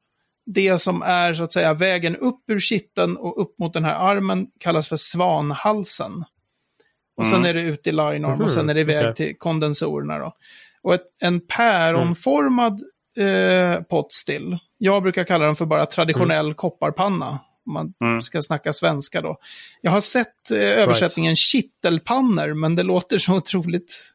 det 0.46 0.78
som 0.78 1.02
är 1.02 1.34
så 1.34 1.42
att 1.42 1.52
säga 1.52 1.74
vägen 1.74 2.16
upp 2.16 2.50
ur 2.50 2.60
kitteln 2.60 3.16
och 3.16 3.42
upp 3.42 3.58
mot 3.58 3.72
den 3.72 3.84
här 3.84 3.94
armen 3.94 4.46
kallas 4.60 4.88
för 4.88 4.96
svanhalsen. 4.96 6.24
Och 7.16 7.24
mm. 7.24 7.30
sen 7.30 7.44
är 7.44 7.54
det 7.54 7.60
ut 7.60 7.86
i 7.86 7.92
line 7.92 8.24
arm 8.24 8.40
och 8.40 8.50
sen 8.50 8.70
är 8.70 8.74
det 8.74 8.80
iväg 8.80 9.02
okay. 9.02 9.14
till 9.14 9.38
kondensorerna. 9.38 10.18
Då. 10.18 10.32
Och 10.82 10.94
ett, 10.94 11.06
en 11.20 11.40
päronformad 11.40 12.80
mm. 13.18 13.72
eh, 13.72 13.82
potstill, 13.82 14.58
jag 14.78 15.02
brukar 15.02 15.24
kalla 15.24 15.44
den 15.44 15.56
för 15.56 15.66
bara 15.66 15.86
traditionell 15.86 16.46
mm. 16.46 16.54
kopparpanna. 16.54 17.40
Om 17.66 17.72
man 17.72 17.94
Mm. 18.00 18.22
ska 18.22 18.42
snacka 18.42 18.72
svenska 18.72 19.20
då. 19.20 19.38
Jag 19.80 19.90
har 19.90 20.00
sett 20.00 20.50
eh, 20.50 20.58
översättningen 20.58 21.36
kittelpannor, 21.36 22.54
men 22.54 22.76
det 22.76 22.82
låter 22.82 23.18
så 23.18 23.36
otroligt... 23.36 24.12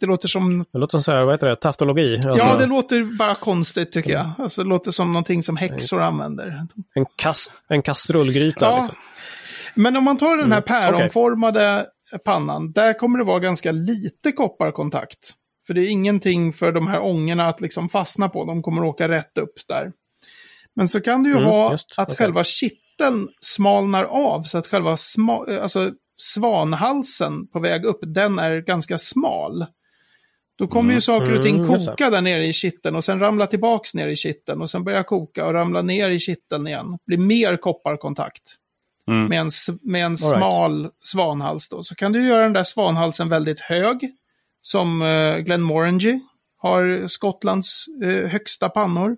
Det 0.00 0.06
låter 0.06 0.28
som... 0.28 0.64
Det 0.72 0.78
låter 0.78 0.90
som 0.90 1.02
så 1.02 1.12
här, 1.12 1.24
vad 1.24 1.34
heter 1.34 1.48
det, 1.48 1.56
taftologi? 1.56 2.14
Alltså, 2.16 2.48
ja, 2.48 2.56
det 2.56 2.66
låter 2.66 3.16
bara 3.18 3.34
konstigt 3.34 3.92
tycker 3.92 4.12
jag. 4.12 4.30
Alltså, 4.38 4.62
det 4.62 4.68
låter 4.68 4.90
som 4.90 5.12
någonting 5.12 5.42
som 5.42 5.56
häxor 5.56 6.00
använder. 6.00 6.66
en, 6.94 7.06
kas, 7.16 7.52
en 7.68 7.82
kastrullgryta 7.82 8.64
Ja. 8.66 8.78
liksom. 8.78 8.96
Men 9.74 9.96
om 9.96 10.04
man 10.04 10.16
tar 10.16 10.36
den 10.36 10.52
här 10.52 10.62
Mm, 10.68 10.82
päronformade 10.82 11.86
pannan, 12.24 12.72
där 12.72 12.98
kommer 12.98 13.18
det 13.18 13.24
vara 13.24 13.38
ganska 13.38 13.72
lite 13.72 14.32
kopparkontakt. 14.32 15.18
För 15.66 15.74
det 15.74 15.80
är 15.82 15.88
ingenting 15.88 16.52
för 16.52 16.72
de 16.72 16.86
här 16.86 17.00
ångorna 17.02 17.48
att 17.48 17.60
liksom 17.60 17.88
fastna 17.88 18.28
på, 18.28 18.44
de 18.44 18.62
kommer 18.62 18.84
åka 18.84 19.08
rätt 19.08 19.38
upp 19.38 19.52
där. 19.68 19.92
Men 20.76 20.88
så 20.88 21.00
kan 21.00 21.22
du 21.22 21.30
ju 21.30 21.36
Mm, 21.36 21.48
ha 21.48 21.70
just, 21.72 21.94
att 21.96 22.08
okej. 22.08 22.16
själva 22.16 22.44
kitteln 22.44 23.28
smalnar 23.40 24.04
av 24.04 24.42
så 24.42 24.58
att 24.58 24.66
själva 24.66 24.96
sma, 24.96 25.46
alltså 25.62 25.92
svanhalsen 26.16 27.46
på 27.46 27.58
väg 27.60 27.84
upp, 27.84 27.98
den 28.02 28.38
är 28.38 28.60
ganska 28.60 28.98
smal. 28.98 29.66
Då 30.58 30.66
kommer 30.66 30.94
ju 30.94 31.00
saker 31.00 31.32
och 31.36 31.42
ting 31.42 31.56
Mm, 31.56 31.68
koka 31.68 32.10
där 32.10 32.20
nere 32.20 32.46
i 32.46 32.52
kitteln 32.52 32.96
och 32.96 33.04
sen 33.04 33.20
ramla 33.20 33.46
tillbaks 33.46 33.94
ner 33.94 34.08
i 34.08 34.16
kitteln 34.16 34.62
och 34.62 34.70
sen 34.70 34.84
börja 34.84 35.02
koka 35.02 35.46
och 35.46 35.52
ramla 35.52 35.82
ner 35.82 36.10
i 36.10 36.18
kitteln 36.18 36.66
igen. 36.66 36.98
Blir 37.06 37.18
mer 37.18 37.56
kopparkontakt 37.56 38.42
Mm. 39.08 39.26
med 39.26 39.40
en, 39.40 39.50
med 39.82 40.04
en 40.04 40.10
right. 40.10 40.18
smal 40.20 40.88
svanhals 41.04 41.68
då, 41.68 41.82
så 41.82 41.94
kan 41.94 42.12
du 42.12 42.26
göra 42.26 42.42
den 42.42 42.52
där 42.52 42.64
svanhalsen 42.64 43.28
väldigt 43.28 43.60
hög. 43.60 44.10
Som 44.62 45.02
uh, 45.02 45.36
Glenmorangie 45.38 46.20
har 46.56 47.08
Skottlands 47.08 47.84
eh, 48.04 48.30
högsta 48.30 48.68
pannor. 48.68 49.16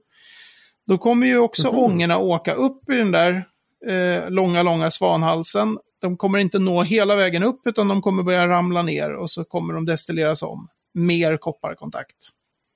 Då 0.86 0.98
kommer 0.98 1.26
ju 1.26 1.38
också 1.38 1.68
Mhm. 1.72 1.78
ångorna 1.78 2.18
åka 2.18 2.54
upp 2.54 2.90
i 2.90 2.94
den 2.94 3.10
där 3.10 3.44
eh, 3.88 4.30
långa, 4.30 4.62
långa 4.62 4.90
svanhalsen. 4.90 5.78
De 6.00 6.16
kommer 6.16 6.38
inte 6.38 6.58
nå 6.58 6.82
hela 6.82 7.16
vägen 7.16 7.42
upp 7.42 7.60
utan 7.64 7.88
de 7.88 8.02
kommer 8.02 8.22
börja 8.22 8.48
ramla 8.48 8.82
ner 8.82 9.14
och 9.14 9.30
så 9.30 9.44
kommer 9.44 9.74
de 9.74 9.84
destilleras 9.86 10.42
om. 10.42 10.68
Mer 10.94 11.36
kopparkontakt. 11.36 12.16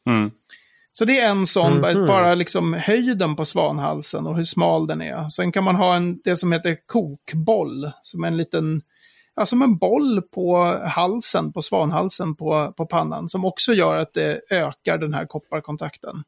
Mm. 0.09 0.31
Så 0.93 1.05
det 1.05 1.21
är 1.21 1.31
en 1.31 1.47
sån, 1.47 1.73
Mhm. 1.73 2.07
bara 2.07 2.35
liksom 2.35 2.75
höjden 2.75 3.37
på 3.37 3.45
svanhalsen 3.45 4.27
och 4.27 4.37
hur 4.37 4.45
smal 4.45 4.87
den 4.87 5.03
är. 5.03 5.29
Sen 5.29 5.53
kan 5.53 5.65
man 5.65 5.77
ha 5.77 5.97
en, 5.97 6.21
det 6.25 6.37
som 6.37 6.53
heter 6.53 6.77
kokboll, 6.87 7.91
som 8.03 8.25
en 8.25 8.37
liten, 8.37 8.83
ja 9.37 9.47
som 9.47 9.63
en 9.63 9.77
boll 9.77 10.23
på 10.23 10.65
halsen, 10.85 11.53
på 11.53 11.63
svanhalsen 11.63 12.37
på, 12.37 12.73
på 12.77 12.87
pannan, 12.87 13.29
som 13.29 13.45
också 13.45 13.73
gör 13.73 13.97
att 13.97 14.15
det 14.15 14.41
ökar 14.51 14.99
den 14.99 15.15
här 15.15 15.27
kopparkontakten. 15.27 16.23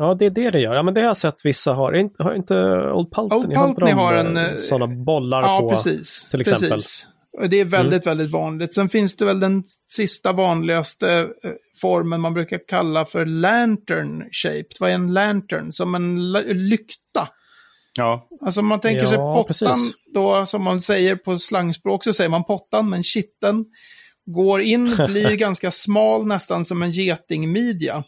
Ja, 0.00 0.14
det 0.18 0.26
är 0.26 0.30
det 0.30 0.50
det 0.50 0.60
gör. 0.60 0.74
Ja, 0.74 0.82
men 0.82 0.94
det 0.94 1.00
har 1.00 1.06
jag 1.06 1.16
sett 1.16 1.34
vissa 1.44 1.72
har. 1.74 1.92
Inte- 1.92 2.22
Har 2.22 2.34
inte 2.34 2.54
Old 2.94 3.10
Paltney, 3.10 3.40
Old 3.40 3.54
Paltney 3.54 3.92
har 3.92 4.14
en, 4.14 4.36
eh, 4.36 4.54
sådana 4.56 4.86
bollar 5.04 5.42
Ja, 5.42 5.60
på? 5.60 5.70
precis. 5.70 6.26
till 6.30 6.40
exempel. 6.40 6.66
Mm. 6.66 6.76
Precis. 6.76 7.06
Det 7.50 7.60
är 7.60 7.64
väldigt, 7.64 8.06
väldigt 8.06 8.30
vanligt. 8.30 8.74
Sen 8.74 8.88
finns 8.88 9.16
det 9.16 9.24
väl 9.24 9.40
den 9.40 9.64
sista 9.92 10.32
vanligaste 10.32 11.10
eh, 11.44 11.50
formen 11.80 12.20
man 12.20 12.34
brukar 12.34 12.60
kalla 12.68 13.04
för 13.04 13.26
lantern 13.26 14.24
shaped. 14.32 14.76
Vad 14.80 14.90
är 14.90 14.94
en 14.94 15.12
lantern? 15.14 15.72
Som 15.72 15.94
en 15.94 16.32
lykta. 16.68 17.28
Ja. 17.98 18.28
Alltså 18.40 18.60
om 18.60 18.66
man 18.66 18.80
tänker 18.80 19.04
sig 19.04 19.16
Ja, 19.18 19.34
pottan, 19.34 19.46
precis. 19.74 19.92
då 20.14 20.46
som 20.46 20.62
man 20.64 20.80
säger 20.80 21.16
på 21.16 21.38
slangspråk 21.38 22.04
så 22.04 22.12
säger 22.12 22.30
man 22.30 22.44
pottan, 22.44 22.90
men 22.90 23.02
kitten 23.02 23.64
går 24.26 24.60
in, 24.60 24.96
blir 25.08 25.36
ganska 25.36 25.70
smal, 25.70 26.26
nästan 26.26 26.64
som 26.64 26.82
en 26.82 26.90
getingmidja. 26.90 28.04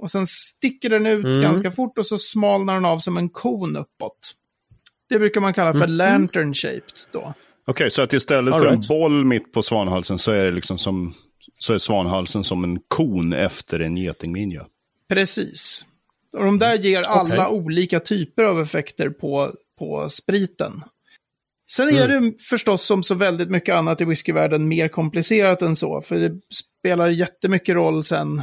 Och 0.00 0.10
sen 0.10 0.26
sticker 0.26 0.88
den 0.90 1.06
ut 1.06 1.24
Mm. 1.24 1.40
ganska 1.40 1.72
fort 1.72 1.98
och 1.98 2.06
så 2.06 2.18
smalnar 2.18 2.74
den 2.74 2.84
av 2.84 2.98
som 2.98 3.16
en 3.16 3.28
kon 3.28 3.76
uppåt. 3.76 4.34
Det 5.08 5.18
brukar 5.18 5.40
man 5.40 5.54
kalla 5.54 5.72
för 5.72 5.86
Mhm. 5.86 5.96
lantern 5.96 6.54
shaped 6.54 6.82
då. 7.12 7.34
Okej, 7.66 7.90
så 7.90 8.02
att 8.02 8.12
istället 8.12 8.54
All 8.54 8.60
för 8.60 8.70
right. 8.70 8.84
en 8.84 8.88
boll 8.98 9.24
mitt 9.24 9.52
på 9.52 9.62
svanhalsen 9.62 10.18
så 10.18 10.32
är 10.32 10.44
det 10.44 10.50
liksom 10.52 10.78
som 10.78 11.14
så 11.58 11.74
är 11.74 11.78
svanhalsen 11.78 12.44
som 12.44 12.64
en 12.64 12.80
kon 12.88 13.32
efter 13.32 13.80
en 13.80 13.96
getingminja. 13.96 14.66
Precis. 15.08 15.86
Och 16.32 16.44
de 16.44 16.58
där 16.58 16.74
ger 16.74 17.02
alla 17.02 17.48
olika 17.48 18.00
typer 18.00 18.44
av 18.44 18.60
effekter 18.60 19.10
på, 19.10 19.52
på 19.78 20.08
spriten. 20.08 20.82
Sen 21.76 21.88
är 21.88 22.08
det 22.08 22.32
förstås 22.48 22.86
som 22.86 23.02
så 23.02 23.14
väldigt 23.14 23.50
mycket 23.50 23.74
annat 23.74 24.00
i 24.00 24.04
whiskyvärlden 24.04 24.68
mer 24.68 24.88
komplicerat 24.88 25.62
än 25.62 25.76
så. 25.76 26.00
För 26.02 26.18
det 26.18 26.40
spelar 26.80 27.08
jättemycket 27.10 27.74
roll 27.74 28.04
sen 28.04 28.42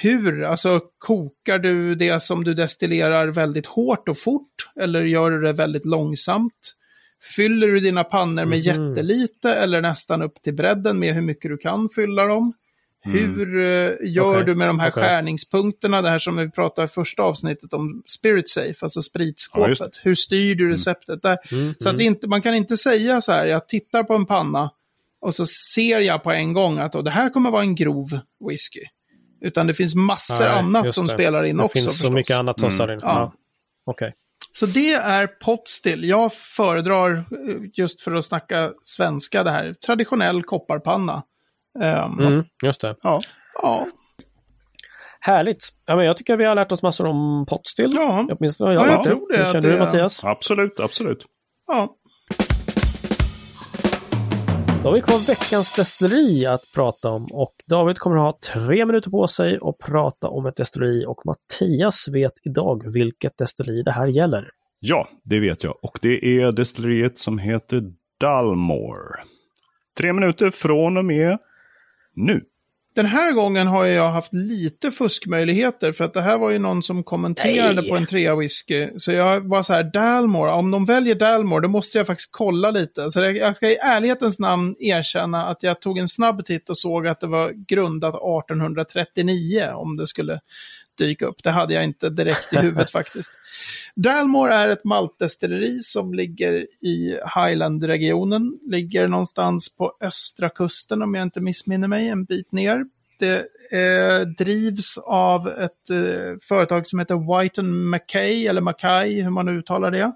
hur. 0.00 0.42
Alltså 0.44 0.80
kokar 0.98 1.58
du 1.58 1.94
det 1.94 2.22
som 2.22 2.44
du 2.44 2.54
destillerar 2.54 3.28
väldigt 3.28 3.66
hårt 3.66 4.08
och 4.08 4.18
fort? 4.18 4.54
Eller 4.80 5.02
gör 5.04 5.30
du 5.30 5.40
det 5.40 5.52
väldigt 5.52 5.84
långsamt? 5.84 6.74
Fyller 7.36 7.68
du 7.68 7.80
dina 7.80 8.04
pannor 8.04 8.44
med 8.44 8.58
Mhm. 8.58 8.88
jättelite 8.88 9.54
eller 9.54 9.80
nästan 9.80 10.22
upp 10.22 10.42
till 10.44 10.54
bredden 10.54 10.98
med 10.98 11.14
hur 11.14 11.22
mycket 11.22 11.50
du 11.50 11.56
kan 11.56 11.88
fylla 11.94 12.26
dem? 12.26 12.52
Hur 13.04 13.60
eh, 13.64 13.92
gör 14.12 14.30
Okej, 14.34 14.44
du 14.44 14.54
med 14.54 14.68
de 14.68 14.80
här 14.80 14.90
okej. 14.90 15.02
skärningspunkterna, 15.02 16.02
det 16.02 16.08
här 16.08 16.18
som 16.18 16.36
vi 16.36 16.50
pratade 16.50 16.84
i 16.84 16.88
första 16.88 17.22
avsnittet 17.22 17.72
om 17.72 18.02
Spirit 18.06 18.48
Safe, 18.48 18.74
alltså 18.82 18.98
Ja, 18.98 19.02
spritskåpet. 19.02 19.78
det. 19.78 19.90
Hur 20.02 20.14
styr 20.14 20.54
du 20.54 20.72
receptet 20.72 21.22
där? 21.22 21.38
Mm, 21.52 21.74
Så 21.80 21.88
att 21.88 21.98
det 21.98 22.04
inte, 22.04 22.28
man 22.28 22.42
kan 22.42 22.54
inte 22.54 22.76
säga 22.76 23.20
så 23.20 23.32
här, 23.32 23.46
jag 23.46 23.68
tittar 23.68 24.02
på 24.02 24.14
en 24.14 24.26
panna 24.26 24.70
och 25.20 25.34
så 25.34 25.46
ser 25.46 26.00
jag 26.00 26.22
på 26.22 26.30
en 26.32 26.52
gång 26.52 26.78
att 26.78 26.94
"Åh, 26.94 27.02
det 27.04 27.10
här 27.10 27.28
kommer 27.30 27.50
vara 27.50 27.62
en 27.62 27.74
grov 27.74 28.18
whisky. 28.48 28.80
Utan 29.40 29.66
det 29.66 29.74
finns 29.74 29.94
massor 29.94 30.44
Nej, 30.44 30.58
annat 30.58 30.94
som 30.94 31.06
det. 31.06 31.12
spelar 31.12 31.44
in 31.44 31.56
det 31.56 31.62
också 31.64 31.72
finns 31.72 31.84
så 31.86 31.90
förstås. 31.90 32.10
mycket 32.10 32.36
annat 32.36 32.60
som 32.60 32.66
Mm. 32.68 32.76
står 32.78 32.92
in. 32.92 32.98
Ja. 33.02 33.08
Ja. 33.08 33.32
Okej. 33.86 34.14
Så 34.52 34.66
det 34.66 34.92
är 34.92 35.26
potstill. 35.26 36.04
Jag 36.04 36.32
föredrar, 36.34 37.12
eh, 37.16 37.56
just 37.74 38.02
för 38.02 38.14
att 38.14 38.24
snacka 38.24 38.72
svenska, 38.84 39.42
det 39.44 39.50
här 39.50 39.72
traditionell 39.86 40.42
kopparpanna. 40.42 41.22
Ehm, 41.82 42.18
Mm, 42.18 42.44
just 42.62 42.80
det. 42.80 42.94
Ja. 43.02 43.20
Ja, 43.62 43.86
Härligt. 45.20 45.68
Ja, 45.86 45.96
men 45.96 46.04
jag 46.06 46.16
tycker 46.16 46.36
vi 46.36 46.44
har 46.44 46.54
lärt 46.54 46.72
oss 46.72 46.82
massor 46.82 47.06
om 47.06 47.46
potstill. 47.48 47.92
ja, 47.94 48.26
Åtminstone 48.38 48.74
Ja, 48.74 48.80
jag. 48.80 48.88
jag 48.88 48.96
gjort 48.96 49.04
tror 49.06 49.28
det, 49.32 49.36
Hur 49.36 49.42
att 49.44 49.52
känner 49.52 49.68
du 49.68 49.74
det- 49.74 49.80
Mattias? 49.84 50.24
Absolut, 50.24 50.80
absolut. 50.80 51.24
ja. 51.66 51.96
Då 54.82 54.88
har 54.88 54.94
vi 54.96 55.02
kvar 55.02 55.26
veckans 55.26 55.74
destilleri 55.76 56.46
att 56.46 56.60
prata 56.74 57.10
om 57.10 57.26
och 57.32 57.52
David 57.66 57.98
kommer 57.98 58.16
att 58.16 58.22
ha 58.22 58.38
tre 58.54 58.86
minuter 58.86 59.10
på 59.10 59.26
sig 59.28 59.58
att 59.62 59.78
prata 59.78 60.28
om 60.28 60.46
ett 60.46 60.56
destilleri 60.56 61.04
och 61.06 61.20
Mattias 61.26 62.08
vet 62.12 62.32
idag 62.44 62.92
vilket 62.92 63.38
destilleri 63.38 63.82
det 63.82 63.90
här 63.90 64.06
gäller. 64.06 64.50
Ja, 64.80 65.08
det 65.24 65.40
vet 65.40 65.64
jag. 65.64 65.74
Och 65.84 65.98
det 66.02 66.24
är 66.40 66.52
destilleriet 66.52 67.18
som 67.18 67.38
heter 67.38 67.82
Dalmore. 68.20 69.20
Tre 69.98 70.12
minuter 70.12 70.50
från 70.50 70.96
och 70.96 71.04
med 71.04 71.38
nu. 72.16 72.40
Den 72.94 73.06
här 73.06 73.32
gången 73.32 73.66
har 73.66 73.84
jag 73.84 74.12
haft 74.12 74.34
lite 74.34 74.90
fuskmöjligheter 74.90 75.92
för 75.92 76.04
att 76.04 76.14
det 76.14 76.20
här 76.20 76.38
var 76.38 76.50
ju 76.50 76.58
någon 76.58 76.82
som 76.82 77.04
kommenterade 77.04 77.80
Nej. 77.80 77.90
på 77.90 77.96
en 77.96 78.06
trea 78.06 78.36
whisky. 78.36 78.88
Så 78.96 79.12
jag 79.12 79.48
var 79.48 79.62
så 79.62 79.72
här, 79.72 79.82
Dalmore, 79.92 80.52
om 80.52 80.70
de 80.70 80.84
väljer 80.84 81.14
Dalmore 81.14 81.62
då 81.62 81.68
måste 81.68 81.98
jag 81.98 82.06
faktiskt 82.06 82.32
kolla 82.32 82.70
lite. 82.70 83.10
Så 83.10 83.20
jag 83.20 83.56
ska 83.56 83.68
i 83.68 83.76
ärlighetens 83.76 84.38
namn 84.38 84.76
erkänna 84.78 85.46
att 85.46 85.62
jag 85.62 85.80
tog 85.80 85.98
en 85.98 86.08
snabb 86.08 86.44
titt 86.44 86.70
och 86.70 86.78
såg 86.78 87.06
att 87.06 87.20
det 87.20 87.26
var 87.26 87.52
grundat 87.68 88.14
1839 88.14 89.70
om 89.74 89.96
det 89.96 90.06
skulle 90.06 90.40
dyka 91.04 91.26
upp. 91.26 91.42
Det 91.42 91.50
hade 91.50 91.74
jag 91.74 91.84
inte 91.84 92.10
direkt 92.10 92.52
i 92.52 92.56
huvudet 92.56 92.90
faktiskt. 93.00 93.32
Dalmore 93.94 94.54
är 94.54 94.68
ett 94.68 94.84
maltdestilleri 94.84 95.82
som 95.82 96.14
ligger 96.14 96.52
i 96.84 97.18
Highland-regionen. 97.34 98.58
Ligger 98.66 99.08
någonstans 99.08 99.76
på 99.76 99.92
östra 100.00 100.48
kusten 100.48 101.02
om 101.02 101.14
jag 101.14 101.22
inte 101.22 101.40
missminner 101.40 101.88
mig, 101.88 102.08
en 102.08 102.24
bit 102.24 102.52
ner. 102.52 102.84
Det 103.18 103.38
eh, 103.72 104.20
drivs 104.20 104.98
av 104.98 105.48
ett 105.48 105.90
eh, 105.90 106.38
företag 106.42 106.86
som 106.86 106.98
heter 106.98 107.42
Whiten 107.42 107.84
Mackay, 107.84 108.46
eller 108.46 108.60
Mackay, 108.60 109.22
hur 109.22 109.30
man 109.30 109.48
uttalar 109.48 109.90
det. 109.90 110.12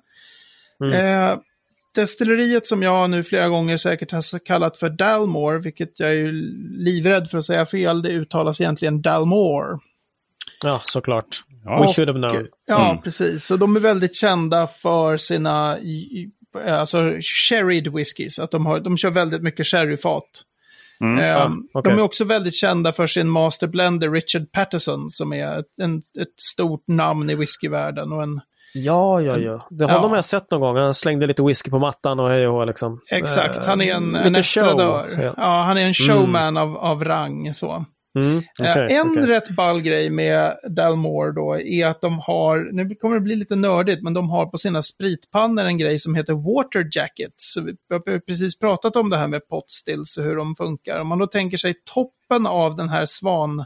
Eh, 0.96 1.38
destilleriet 1.94 2.66
som 2.66 2.82
jag 2.82 3.10
nu 3.10 3.22
flera 3.22 3.48
gånger 3.48 3.76
säkert 3.76 4.12
har 4.12 4.38
kallat 4.38 4.76
för 4.76 4.90
Dalmore, 4.90 5.58
vilket 5.58 6.00
jag 6.00 6.14
är 6.14 6.32
livrädd 6.84 7.30
för 7.30 7.38
att 7.38 7.44
säga 7.44 7.66
fel, 7.66 8.02
det 8.02 8.08
uttalas 8.08 8.60
egentligen 8.60 9.02
Dalmore. 9.02 9.78
Ja, 10.64 10.80
såklart. 10.84 11.26
Ja. 11.64 11.82
We 11.82 11.88
should 11.92 12.08
have 12.08 12.28
known. 12.28 12.46
Ja, 12.66 12.90
Mm. 12.90 13.02
precis. 13.02 13.44
Så 13.44 13.56
de 13.56 13.76
är 13.76 13.80
väldigt 13.80 14.16
kända 14.16 14.66
för 14.66 15.16
sina 15.16 15.78
alltså, 16.68 16.98
sherried 17.48 17.88
whiskies. 17.94 18.38
Att 18.38 18.50
de, 18.50 18.66
har, 18.66 18.80
de 18.80 18.96
kör 18.98 19.10
väldigt 19.10 19.42
mycket 19.42 19.66
sherryfat. 19.66 20.24
Mm. 21.00 21.18
Ehm, 21.24 21.68
Ah, 21.74 21.78
okej. 21.78 21.92
De 21.92 21.98
är 21.98 22.04
också 22.04 22.24
väldigt 22.24 22.54
kända 22.54 22.92
för 22.92 23.06
sin 23.06 23.28
master 23.28 23.66
blender 23.66 24.10
Richard 24.10 24.52
Patterson 24.52 25.10
som 25.10 25.32
är 25.32 25.58
ett, 25.58 25.66
en, 25.82 25.98
ett 25.98 26.40
stort 26.52 26.84
namn 26.88 27.30
i 27.30 27.34
whiskyvärlden. 27.34 28.12
Och 28.12 28.22
en, 28.22 28.40
Ja, 28.76 29.20
ja, 29.20 29.38
ja. 29.38 29.66
Det 29.70 29.84
Ja. 29.84 29.98
har 29.98 30.14
jag 30.16 30.24
sett 30.24 30.50
någon 30.50 30.60
gång. 30.60 30.76
Han 30.76 30.94
slängde 30.94 31.26
lite 31.26 31.42
whisky 31.42 31.70
på 31.70 31.78
mattan 31.78 32.20
och 32.20 32.28
hej 32.30 32.48
och 32.48 32.66
liksom. 32.66 33.00
exakt, 33.10 33.64
han 33.64 33.80
är 33.80 33.94
en, 33.94 34.08
lite 34.12 34.24
en 34.24 34.36
estradör. 34.36 35.32
Ja, 35.36 35.62
han 35.66 35.76
är 35.76 35.86
en 35.86 35.94
showman 35.94 36.56
av, 36.56 36.76
av 36.76 37.04
rang. 37.04 37.54
Så. 37.54 37.84
Mm, 38.14 38.42
Eh, 38.62 38.76
en 38.76 39.10
okej. 39.10 39.26
rätt 39.26 39.50
ball 39.50 39.80
grej 39.80 40.10
med 40.10 40.56
Dalmore 40.70 41.32
då 41.32 41.58
är 41.58 41.86
att 41.86 42.00
de 42.00 42.18
har, 42.18 42.68
nu 42.72 42.94
kommer 42.94 43.14
det 43.14 43.20
bli 43.20 43.36
lite 43.36 43.56
nördigt, 43.56 44.02
men 44.02 44.14
de 44.14 44.30
har 44.30 44.46
på 44.46 44.58
sina 44.58 44.82
spritpannor 44.82 45.64
en 45.64 45.78
grej 45.78 45.98
som 45.98 46.14
heter 46.14 46.32
water 46.34 46.88
jackets. 46.92 47.52
Så 47.52 47.60
vi 47.62 47.76
har 47.90 48.18
precis 48.18 48.58
pratat 48.58 48.96
om 48.96 49.10
det 49.10 49.16
här 49.16 49.28
med 49.28 49.48
potstills 49.48 50.16
och 50.16 50.24
hur 50.24 50.36
de 50.36 50.56
funkar. 50.56 51.00
Om 51.00 51.08
man 51.08 51.18
då 51.18 51.26
tänker 51.26 51.56
sig 51.56 51.74
toppen 51.94 52.46
av 52.46 52.76
den 52.76 52.88
här 52.88 53.04
svan 53.04 53.64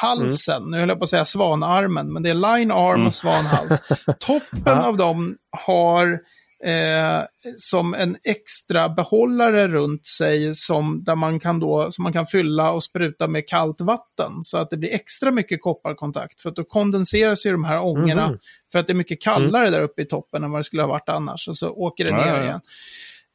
halsen, 0.00 0.62
nu 0.70 0.80
höll 0.80 0.88
jag 0.88 0.98
på 0.98 1.04
att 1.04 1.10
säga 1.10 1.24
svanarmen, 1.24 2.12
men 2.12 2.22
det 2.22 2.30
är 2.30 2.34
line 2.58 2.70
arm 2.70 3.06
och 3.06 3.14
svanhals. 3.14 3.82
Toppen 4.20 4.78
av 4.78 4.96
dem 4.96 5.36
har 5.50 6.20
eh, 6.64 7.24
som 7.56 7.94
en 7.94 8.16
extra 8.24 8.88
behållare 8.88 9.68
runt 9.68 10.06
sig 10.06 10.54
som, 10.54 11.04
där 11.04 11.16
man 11.16 11.40
kan 11.40 11.60
då, 11.60 11.90
som 11.90 12.02
man 12.02 12.12
kan 12.12 12.26
fylla 12.26 12.72
och 12.72 12.84
spruta 12.84 13.28
med 13.28 13.48
kallt 13.48 13.80
vatten. 13.80 14.32
Så 14.42 14.58
att 14.58 14.70
det 14.70 14.76
blir 14.76 14.94
extra 14.94 15.30
mycket 15.30 15.62
kopparkontakt. 15.62 16.40
För 16.40 16.50
att 16.50 16.56
då 16.56 16.64
kondenseras 16.64 17.46
ju 17.46 17.52
de 17.52 17.64
här 17.64 17.80
ångorna. 17.80 18.28
Mhm. 18.28 18.38
För 18.72 18.78
att 18.78 18.86
det 18.86 18.92
är 18.92 18.94
mycket 18.94 19.22
kallare 19.22 19.70
där 19.70 19.80
uppe 19.80 20.02
i 20.02 20.04
toppen 20.04 20.44
än 20.44 20.50
vad 20.50 20.60
det 20.60 20.64
skulle 20.64 20.82
ha 20.82 20.88
varit 20.88 21.08
annars. 21.08 21.48
Och 21.48 21.56
så 21.56 21.70
åker 21.70 22.04
det 22.04 22.16
ner 22.16 22.42
igen. 22.42 22.60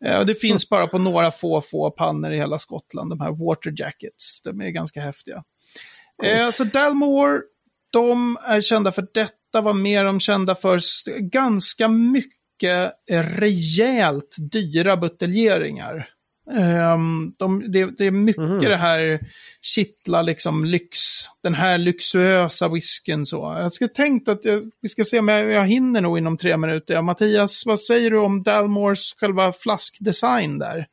Eh, 0.05 0.25
det 0.25 0.35
finns 0.35 0.69
bara 0.69 0.87
på 0.87 0.97
några 0.97 1.31
få, 1.31 1.61
få 1.61 1.91
pannor 1.91 2.31
i 2.31 2.37
hela 2.37 2.59
Skottland, 2.59 3.09
de 3.09 3.19
här 3.19 3.31
water 3.31 3.73
jackets. 3.77 4.41
De 4.41 4.61
är 4.61 4.69
ganska 4.69 5.01
häftiga. 5.01 5.43
Eh, 6.23 6.49
så 6.49 6.63
Dalmore, 6.63 7.41
de 7.91 8.37
är 8.43 8.61
kända 8.61 8.91
för 8.91 9.07
detta. 9.13 9.61
Vad 9.61 9.75
mer 9.75 10.05
de 10.05 10.19
kända 10.19 10.55
för? 10.55 10.79
Ganska 11.19 11.87
mycket 11.87 12.40
eh, 12.63 13.23
rejält 13.23 14.35
dyra 14.51 14.97
buteljeringar. 14.97 16.07
Ehm, 16.51 17.33
de, 17.37 17.71
det, 17.71 17.97
det 17.97 18.05
är 18.05 18.11
mycket 18.11 18.43
Mhm. 18.43 18.59
det 18.59 18.77
här 18.77 19.19
kittla 19.61 20.21
liksom 20.21 20.65
lyx. 20.65 20.99
Den 21.43 21.53
här 21.53 21.77
luxuösa 21.77 22.69
whiskyn 22.69 23.25
så. 23.25 23.57
Jag 23.59 23.73
ska 23.73 23.87
tänkt 23.87 24.27
att 24.29 24.45
jag, 24.45 24.71
vi 24.81 24.89
ska 24.89 25.03
se 25.03 25.19
om 25.19 25.27
jag, 25.27 25.51
jag 25.51 25.67
hinner 25.67 26.01
nog 26.01 26.17
inom 26.17 26.37
tre 26.37 26.57
minuter. 26.57 26.93
Ja, 26.93 27.01
Mattias, 27.01 27.63
vad 27.65 27.79
säger 27.79 28.11
du 28.11 28.19
om 28.19 28.43
Dalmores 28.43 29.13
själva 29.19 29.53
flaskdesign 29.53 30.59
där? 30.59 30.87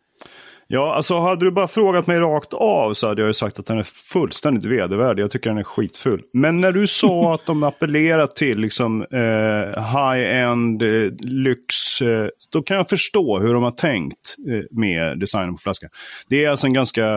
Ja, 0.70 0.94
alltså 0.94 1.18
hade 1.18 1.44
du 1.44 1.50
bara 1.50 1.68
frågat 1.68 2.06
mig 2.06 2.20
rakt 2.20 2.54
av 2.54 2.94
så 2.94 3.06
hade 3.06 3.22
jag 3.22 3.26
ju 3.26 3.34
sagt 3.34 3.58
att 3.58 3.66
den 3.66 3.78
är 3.78 3.82
fullständigt 3.82 4.64
vedervärdig. 4.64 5.22
Jag 5.22 5.30
tycker 5.30 5.50
den 5.50 5.58
är 5.58 5.62
skitfull. 5.62 6.22
Men 6.32 6.60
när 6.60 6.72
du 6.72 6.86
sa 6.86 7.34
att 7.34 7.46
de 7.46 7.62
appellerar 7.62 8.26
till 8.26 8.58
liksom 8.60 9.02
eh, 9.02 9.92
high-end, 9.92 10.82
eh, 10.82 11.10
lyx, 11.20 12.00
eh, 12.02 12.28
då 12.50 12.62
kan 12.62 12.76
jag 12.76 12.88
förstå 12.88 13.38
hur 13.38 13.54
de 13.54 13.62
har 13.62 13.70
tänkt 13.70 14.36
eh, 14.48 14.64
med 14.70 15.18
designen 15.18 15.54
på 15.54 15.60
flaskan. 15.60 15.90
Det 16.28 16.44
är 16.44 16.50
alltså 16.50 16.66
en 16.66 16.72
ganska, 16.72 17.14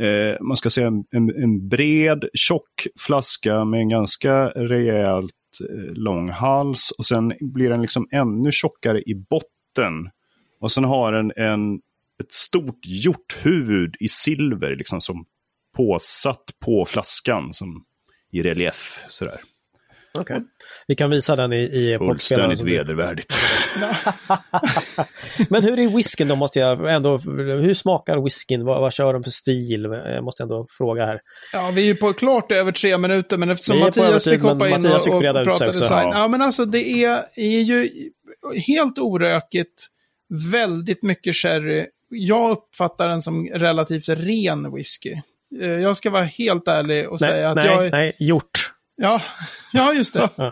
eh, 0.00 0.40
man 0.40 0.56
ska 0.56 0.70
säga 0.70 0.86
en, 0.86 1.04
en, 1.10 1.42
en 1.42 1.68
bred, 1.68 2.24
tjock 2.34 2.86
flaska 2.98 3.64
med 3.64 3.80
en 3.80 3.88
ganska 3.88 4.48
rejält 4.48 5.32
eh, 5.70 5.92
lång 5.92 6.30
hals. 6.30 6.90
Och 6.98 7.06
sen 7.06 7.32
blir 7.40 7.70
den 7.70 7.82
liksom 7.82 8.08
ännu 8.10 8.52
tjockare 8.52 9.02
i 9.02 9.14
botten. 9.14 10.10
Och 10.60 10.72
sen 10.72 10.84
har 10.84 11.12
den 11.12 11.32
en 11.36 11.80
ett 12.20 12.32
stort 12.32 12.86
hjorthuvud 12.86 13.94
i 14.00 14.08
silver 14.08 14.76
liksom 14.76 15.00
som 15.00 15.26
påsatt 15.76 16.44
på 16.64 16.84
flaskan 16.84 17.54
som 17.54 17.84
i 18.32 18.42
relief. 18.42 19.04
Sådär. 19.08 19.40
Okej. 20.18 20.40
Vi 20.86 20.94
kan 20.94 21.10
visa 21.10 21.36
den 21.36 21.52
i, 21.52 21.56
i. 21.56 21.98
Fullständigt 21.98 22.62
vedervärdigt. 22.62 23.38
Men 25.48 25.62
hur 25.62 25.78
är 25.78 25.96
whiskyn 25.96 26.28
då 26.28 26.36
måste 26.36 26.58
jag 26.58 26.94
ändå, 26.94 27.18
hur 27.18 27.74
smakar 27.74 28.24
whiskyn? 28.24 28.64
Vad, 28.64 28.80
vad 28.80 28.92
kör 28.92 29.12
de 29.12 29.22
för 29.22 29.30
stil? 29.30 29.84
Jag 30.04 30.24
måste 30.24 30.42
ändå 30.42 30.66
fråga 30.78 31.06
här. 31.06 31.20
Ja, 31.52 31.72
vi 31.74 31.82
är 31.82 31.86
ju 31.86 31.94
på 31.94 32.12
klart 32.12 32.52
över 32.52 32.72
tre 32.72 32.98
minuter, 32.98 33.36
men 33.36 33.50
eftersom 33.50 33.78
Mattias 33.78 34.24
fick 34.24 34.42
hoppa 34.42 34.54
men 34.54 34.66
in 34.68 34.82
Mattias 34.82 35.06
och, 35.06 35.14
och 35.14 35.22
ut 35.22 35.44
prata 35.44 35.66
design. 35.66 36.08
Ja. 36.08 36.18
Ja. 36.18 36.28
men 36.28 36.42
alltså 36.42 36.64
det 36.64 36.88
är, 37.04 37.24
är 37.36 37.60
ju 37.60 37.90
helt 38.66 38.98
orökigt, 38.98 39.86
väldigt 40.52 41.02
mycket 41.02 41.36
sherry. 41.36 41.86
Jag 42.08 42.50
uppfattar 42.50 43.08
den 43.08 43.22
som 43.22 43.46
relativt 43.46 44.08
ren 44.08 44.74
whisky. 44.74 45.14
Eh, 45.60 45.68
Jag 45.68 45.96
ska 45.96 46.10
vara 46.10 46.24
helt 46.24 46.68
ärlig 46.68 47.08
och 47.08 47.18
Nej, 47.20 47.30
säga 47.30 47.48
att 47.50 47.56
nej, 47.56 47.66
jag... 47.66 47.90
nej, 47.92 48.16
gjort. 48.18 48.72
Ja, 48.96 49.20
ja, 49.72 49.92
just 49.92 50.14
det. 50.14 50.28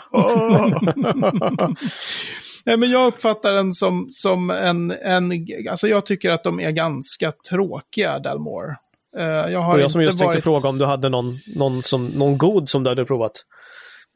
Nej, 2.65 2.77
men 2.77 2.91
jag 2.91 3.07
uppfattar 3.07 3.53
den 3.53 3.73
som, 3.75 4.09
som 4.11 4.51
en, 4.51 4.91
en... 4.91 5.47
Alltså 5.71 5.89
jag 5.89 6.07
tycker 6.07 6.31
att 6.31 6.45
de 6.45 6.61
är 6.61 6.71
ganska 6.71 7.33
tråkiga, 7.51 8.19
Dalmore. 8.19 8.77
Eh, 9.19 9.25
Jag 9.53 9.61
har 9.61 9.75
Och 9.75 9.81
jag 9.81 9.93
som 9.93 10.03
just 10.03 10.19
tänkte 10.19 10.27
varit... 10.35 10.45
fråga 10.45 10.69
om 10.69 10.79
du 10.79 10.85
hade 10.85 11.09
någon, 11.09 11.39
någon, 11.57 11.83
som, 11.83 12.07
någon 12.07 12.39
god 12.39 12.69
som 12.69 12.83
du 12.85 12.91
hade 12.91 13.05
provat. 13.05 13.33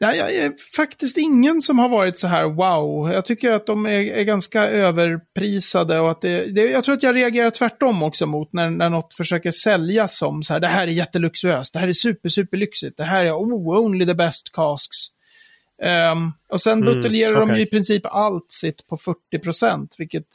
Ja, 0.02 0.14
jag 0.14 0.34
är 0.34 0.52
faktiskt 0.76 1.18
ingen 1.18 1.62
som 1.62 1.78
har 1.78 1.88
varit 1.88 2.18
så 2.18 2.26
här 2.26 2.44
wow. 2.44 3.12
Jag 3.12 3.24
tycker 3.24 3.52
att 3.52 3.66
de 3.66 3.86
är, 3.86 3.90
är 3.90 4.22
ganska 4.24 4.68
överprisade 4.68 6.00
och 6.00 6.10
att 6.10 6.20
det, 6.20 6.46
det, 6.54 6.60
jag 6.62 6.84
tror 6.84 6.94
att 6.94 7.02
jag 7.02 7.14
reagerar 7.16 7.50
tvärtom 7.50 8.02
också 8.02 8.26
mot 8.26 8.52
när, 8.52 8.70
när 8.70 8.88
något 8.88 9.14
försöker 9.14 9.50
säljas 9.50 10.18
som 10.18 10.42
så 10.42 10.52
här, 10.52 10.60
det 10.60 10.66
här 10.66 10.82
är 10.86 10.92
jätteluxuöst, 10.92 11.72
det 11.72 11.78
här 11.78 11.88
är 11.88 11.92
super, 11.92 12.28
super 12.28 12.56
lyxigt, 12.56 12.96
det 12.96 13.04
här 13.04 13.24
är 13.26 13.32
oh, 13.32 13.78
only 13.84 14.06
the 14.06 14.14
best 14.14 14.52
casks. 14.52 14.96
Ehm, 15.82 16.32
och 16.48 16.60
sen 16.60 16.82
Mm, 16.82 16.94
buteljerar 16.94 17.34
de 17.40 17.48
ju 17.48 17.52
okej. 17.54 17.62
i 17.62 17.66
princip 17.66 18.02
allt 18.06 18.52
sitt 18.52 18.86
på 18.86 18.96
40 18.96 19.38
procent, 19.42 19.94
vilket 19.98 20.26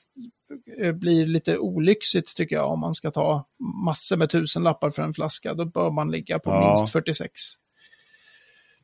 eh, 0.82 0.92
blir 0.92 1.26
lite 1.26 1.58
olyxigt 1.58 2.38
tycker 2.38 2.56
jag 2.56 2.72
om 2.72 2.80
man 2.80 2.94
ska 2.94 3.12
ta 3.12 3.46
massor 3.86 4.18
med 4.18 4.30
tusenlappar 4.30 4.92
för 4.92 5.02
en 5.02 5.14
flaska. 5.14 5.54
Då 5.54 5.66
bör 5.66 5.92
man 5.92 6.12
ligga 6.12 6.40
på 6.40 6.50
Ja. 6.50 6.76
minst 6.78 6.92
46. 6.94 7.32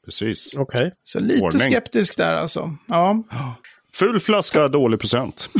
Precis. 0.05 0.53
Okej. 0.57 0.91
Så 1.03 1.19
lite 1.19 1.43
Ordning. 1.45 1.59
skeptisk 1.61 2.17
där 2.17 2.35
alltså. 2.35 2.75
Ja. 2.87 3.23
Full 3.93 4.19
flaska, 4.19 4.67
dålig 4.67 4.99
procent. 4.99 5.49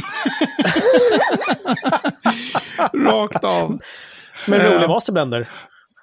Rakt 2.94 3.44
av. 3.44 3.80
Men 4.48 4.62
Eh. 4.62 4.72
rolig 4.72 4.88
masterblender. 4.90 5.50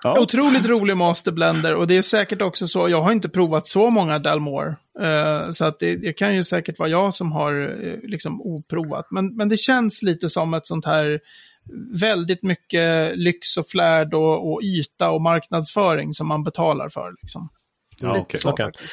Ja. 0.02 0.20
Otroligt 0.20 0.66
rolig 0.66 0.96
masterblender 0.96 1.74
och 1.74 1.86
det 1.86 1.96
är 1.96 2.02
säkert 2.02 2.42
också 2.42 2.68
så, 2.68 2.88
jag 2.88 3.02
har 3.02 3.12
inte 3.12 3.28
provat 3.28 3.66
så 3.66 3.90
många 3.90 4.18
Dalmore. 4.18 4.76
Eh, 5.00 5.50
så 5.50 5.64
att 5.64 5.78
det, 5.80 5.96
det 5.96 6.12
kan 6.12 6.34
ju 6.34 6.44
säkert 6.44 6.78
vara 6.78 6.88
jag 6.88 7.14
som 7.14 7.32
har 7.32 7.54
eh, 7.86 8.08
liksom 8.10 8.40
oprovat. 8.42 9.06
Men, 9.10 9.36
men 9.36 9.48
det 9.48 9.56
känns 9.56 10.02
lite 10.02 10.28
som 10.28 10.54
ett 10.54 10.66
sånt 10.66 10.84
här 10.84 11.20
väldigt 12.00 12.42
mycket 12.42 13.18
lyx 13.18 13.56
och 13.56 13.68
flärd 13.68 14.14
och, 14.14 14.52
och 14.52 14.60
yta 14.62 15.10
och 15.10 15.20
marknadsföring 15.22 16.14
som 16.14 16.26
man 16.28 16.44
betalar 16.44 16.88
för. 16.88 17.14
Liksom. 17.22 17.48
Ja, 18.00 18.12
Lite 18.12 18.22
okej. 18.22 18.40
så 18.40 18.56
faktiskt. 18.56 18.92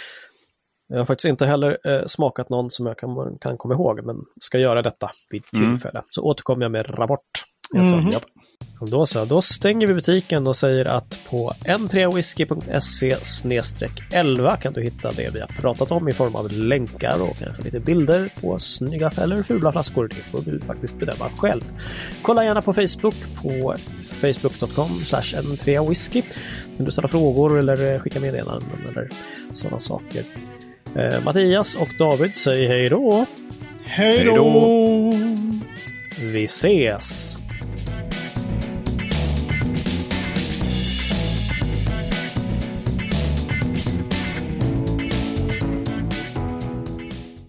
Jag 0.87 0.97
har 0.97 1.05
faktiskt 1.05 1.25
inte 1.25 1.45
heller 1.45 1.77
eh, 1.83 2.05
smakat 2.05 2.49
någon 2.49 2.71
som 2.71 2.85
jag 2.85 2.97
kan, 2.97 3.37
kan 3.41 3.57
komma 3.57 3.73
ihåg, 3.73 4.05
men 4.05 4.15
ska 4.41 4.57
göra 4.59 4.81
detta 4.81 5.11
vid 5.31 5.43
Mm. 5.57 5.71
tillfälle. 5.71 6.01
Så 6.11 6.21
återkommer 6.23 6.65
jag 6.65 6.71
med 6.71 6.99
rapport. 6.99 7.21
Japp. 8.11 8.23
Och 8.79 8.89
Då 8.89 9.05
så, 9.05 9.25
då 9.25 9.41
stänger 9.41 9.87
vi 9.87 9.93
butiken 9.93 10.47
och 10.47 10.55
säger 10.55 10.85
att 10.85 11.19
på 11.29 11.53
n3whisky.se 11.65 13.15
11 14.11 14.57
kan 14.57 14.73
du 14.73 14.81
hitta 14.81 15.11
det 15.11 15.29
vi 15.33 15.39
har 15.39 15.47
pratat 15.47 15.91
om 15.91 16.09
i 16.09 16.13
form 16.13 16.35
av 16.35 16.51
länkar 16.51 17.21
och 17.21 17.37
kanske 17.37 17.63
lite 17.63 17.79
bilder 17.79 18.29
på 18.41 18.59
snygga 18.59 19.11
eller 19.17 19.43
fula 19.43 19.71
flaskor. 19.71 20.07
Det 20.07 20.15
får 20.15 20.41
du 20.41 20.59
faktiskt 20.59 20.99
bedöma 20.99 21.29
själv. 21.37 21.61
Kolla 22.21 22.43
gärna 22.43 22.61
på 22.61 22.73
Facebook 22.73 23.15
på 23.41 23.75
facebook.com 24.21 25.01
n3whisky. 25.03 26.21
Kan 26.77 26.85
du 26.85 26.91
ställa 26.91 27.07
frågor 27.07 27.59
eller 27.59 27.99
skicka 27.99 28.19
meddelanden 28.19 28.69
eller 28.89 29.09
sådana 29.53 29.79
saker. 29.79 30.23
Eh, 30.95 31.23
Mattias 31.23 31.75
och 31.75 31.89
David 31.99 32.35
säger 32.35 32.69
hej 32.69 32.89
då. 32.89 33.25
Hej 33.85 34.25
då! 34.25 35.13
Vi 36.19 36.45
ses! 36.45 37.37